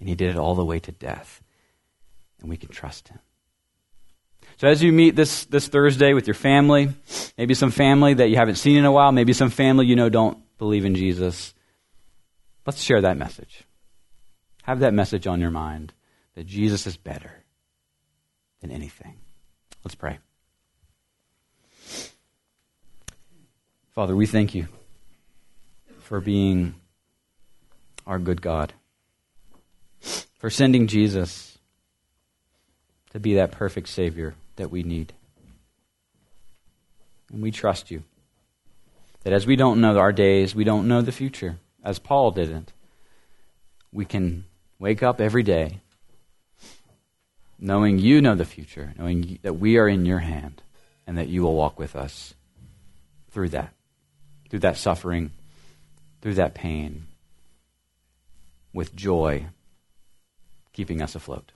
And 0.00 0.08
he 0.08 0.14
did 0.14 0.30
it 0.30 0.36
all 0.36 0.54
the 0.54 0.64
way 0.64 0.78
to 0.80 0.92
death, 0.92 1.42
and 2.40 2.48
we 2.48 2.56
can 2.56 2.68
trust 2.68 3.08
him. 3.08 3.18
So 4.58 4.66
as 4.66 4.82
you 4.82 4.92
meet 4.92 5.14
this, 5.14 5.44
this 5.44 5.68
Thursday 5.68 6.14
with 6.14 6.26
your 6.26 6.34
family, 6.34 6.88
maybe 7.36 7.54
some 7.54 7.70
family 7.70 8.14
that 8.14 8.28
you 8.28 8.36
haven't 8.36 8.56
seen 8.56 8.76
in 8.76 8.84
a 8.84 8.92
while, 8.92 9.12
maybe 9.12 9.32
some 9.32 9.50
family 9.50 9.86
you 9.86 9.96
know 9.96 10.08
don't 10.08 10.38
believe 10.58 10.84
in 10.84 10.94
Jesus, 10.94 11.54
let's 12.66 12.82
share 12.82 13.00
that 13.02 13.16
message. 13.16 13.64
Have 14.64 14.80
that 14.80 14.94
message 14.94 15.26
on 15.26 15.40
your 15.40 15.50
mind 15.50 15.92
that 16.34 16.46
Jesus 16.46 16.86
is 16.86 16.96
better 16.96 17.32
than 18.60 18.70
anything. 18.70 19.16
Let's 19.84 19.94
pray. 19.94 20.18
Father, 23.92 24.14
we 24.14 24.26
thank 24.26 24.54
you 24.54 24.68
for 26.00 26.20
being 26.20 26.74
our 28.08 28.18
good 28.18 28.42
God, 28.42 28.72
for 30.38 30.48
sending 30.48 30.86
Jesus 30.86 31.58
to 33.10 33.20
be 33.20 33.34
that 33.34 33.52
perfect 33.52 33.88
Savior 33.88 34.34
that 34.56 34.70
we 34.70 34.82
need. 34.82 35.12
And 37.30 37.42
we 37.42 37.50
trust 37.50 37.90
you 37.90 38.02
that 39.22 39.32
as 39.34 39.46
we 39.46 39.56
don't 39.56 39.80
know 39.80 39.98
our 39.98 40.12
days, 40.12 40.54
we 40.54 40.64
don't 40.64 40.88
know 40.88 41.02
the 41.02 41.12
future, 41.12 41.58
as 41.84 41.98
Paul 41.98 42.30
didn't. 42.30 42.72
We 43.92 44.06
can 44.06 44.44
wake 44.78 45.02
up 45.02 45.20
every 45.20 45.42
day 45.42 45.80
knowing 47.58 47.98
you 47.98 48.22
know 48.22 48.34
the 48.34 48.44
future, 48.44 48.94
knowing 48.98 49.38
that 49.42 49.54
we 49.54 49.76
are 49.76 49.88
in 49.88 50.06
your 50.06 50.20
hand, 50.20 50.62
and 51.06 51.18
that 51.18 51.28
you 51.28 51.42
will 51.42 51.54
walk 51.54 51.78
with 51.78 51.94
us 51.94 52.34
through 53.30 53.50
that 53.50 53.74
through 54.48 54.60
that 54.60 54.78
suffering, 54.78 55.30
through 56.22 56.34
that 56.34 56.54
pain, 56.54 57.06
with 58.72 58.94
joy, 58.94 59.46
keeping 60.72 61.02
us 61.02 61.14
afloat. 61.14 61.52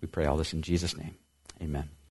We 0.00 0.08
pray 0.08 0.26
all 0.26 0.36
this 0.36 0.52
in 0.52 0.62
Jesus' 0.62 0.96
name. 0.96 1.16
Amen. 1.62 1.90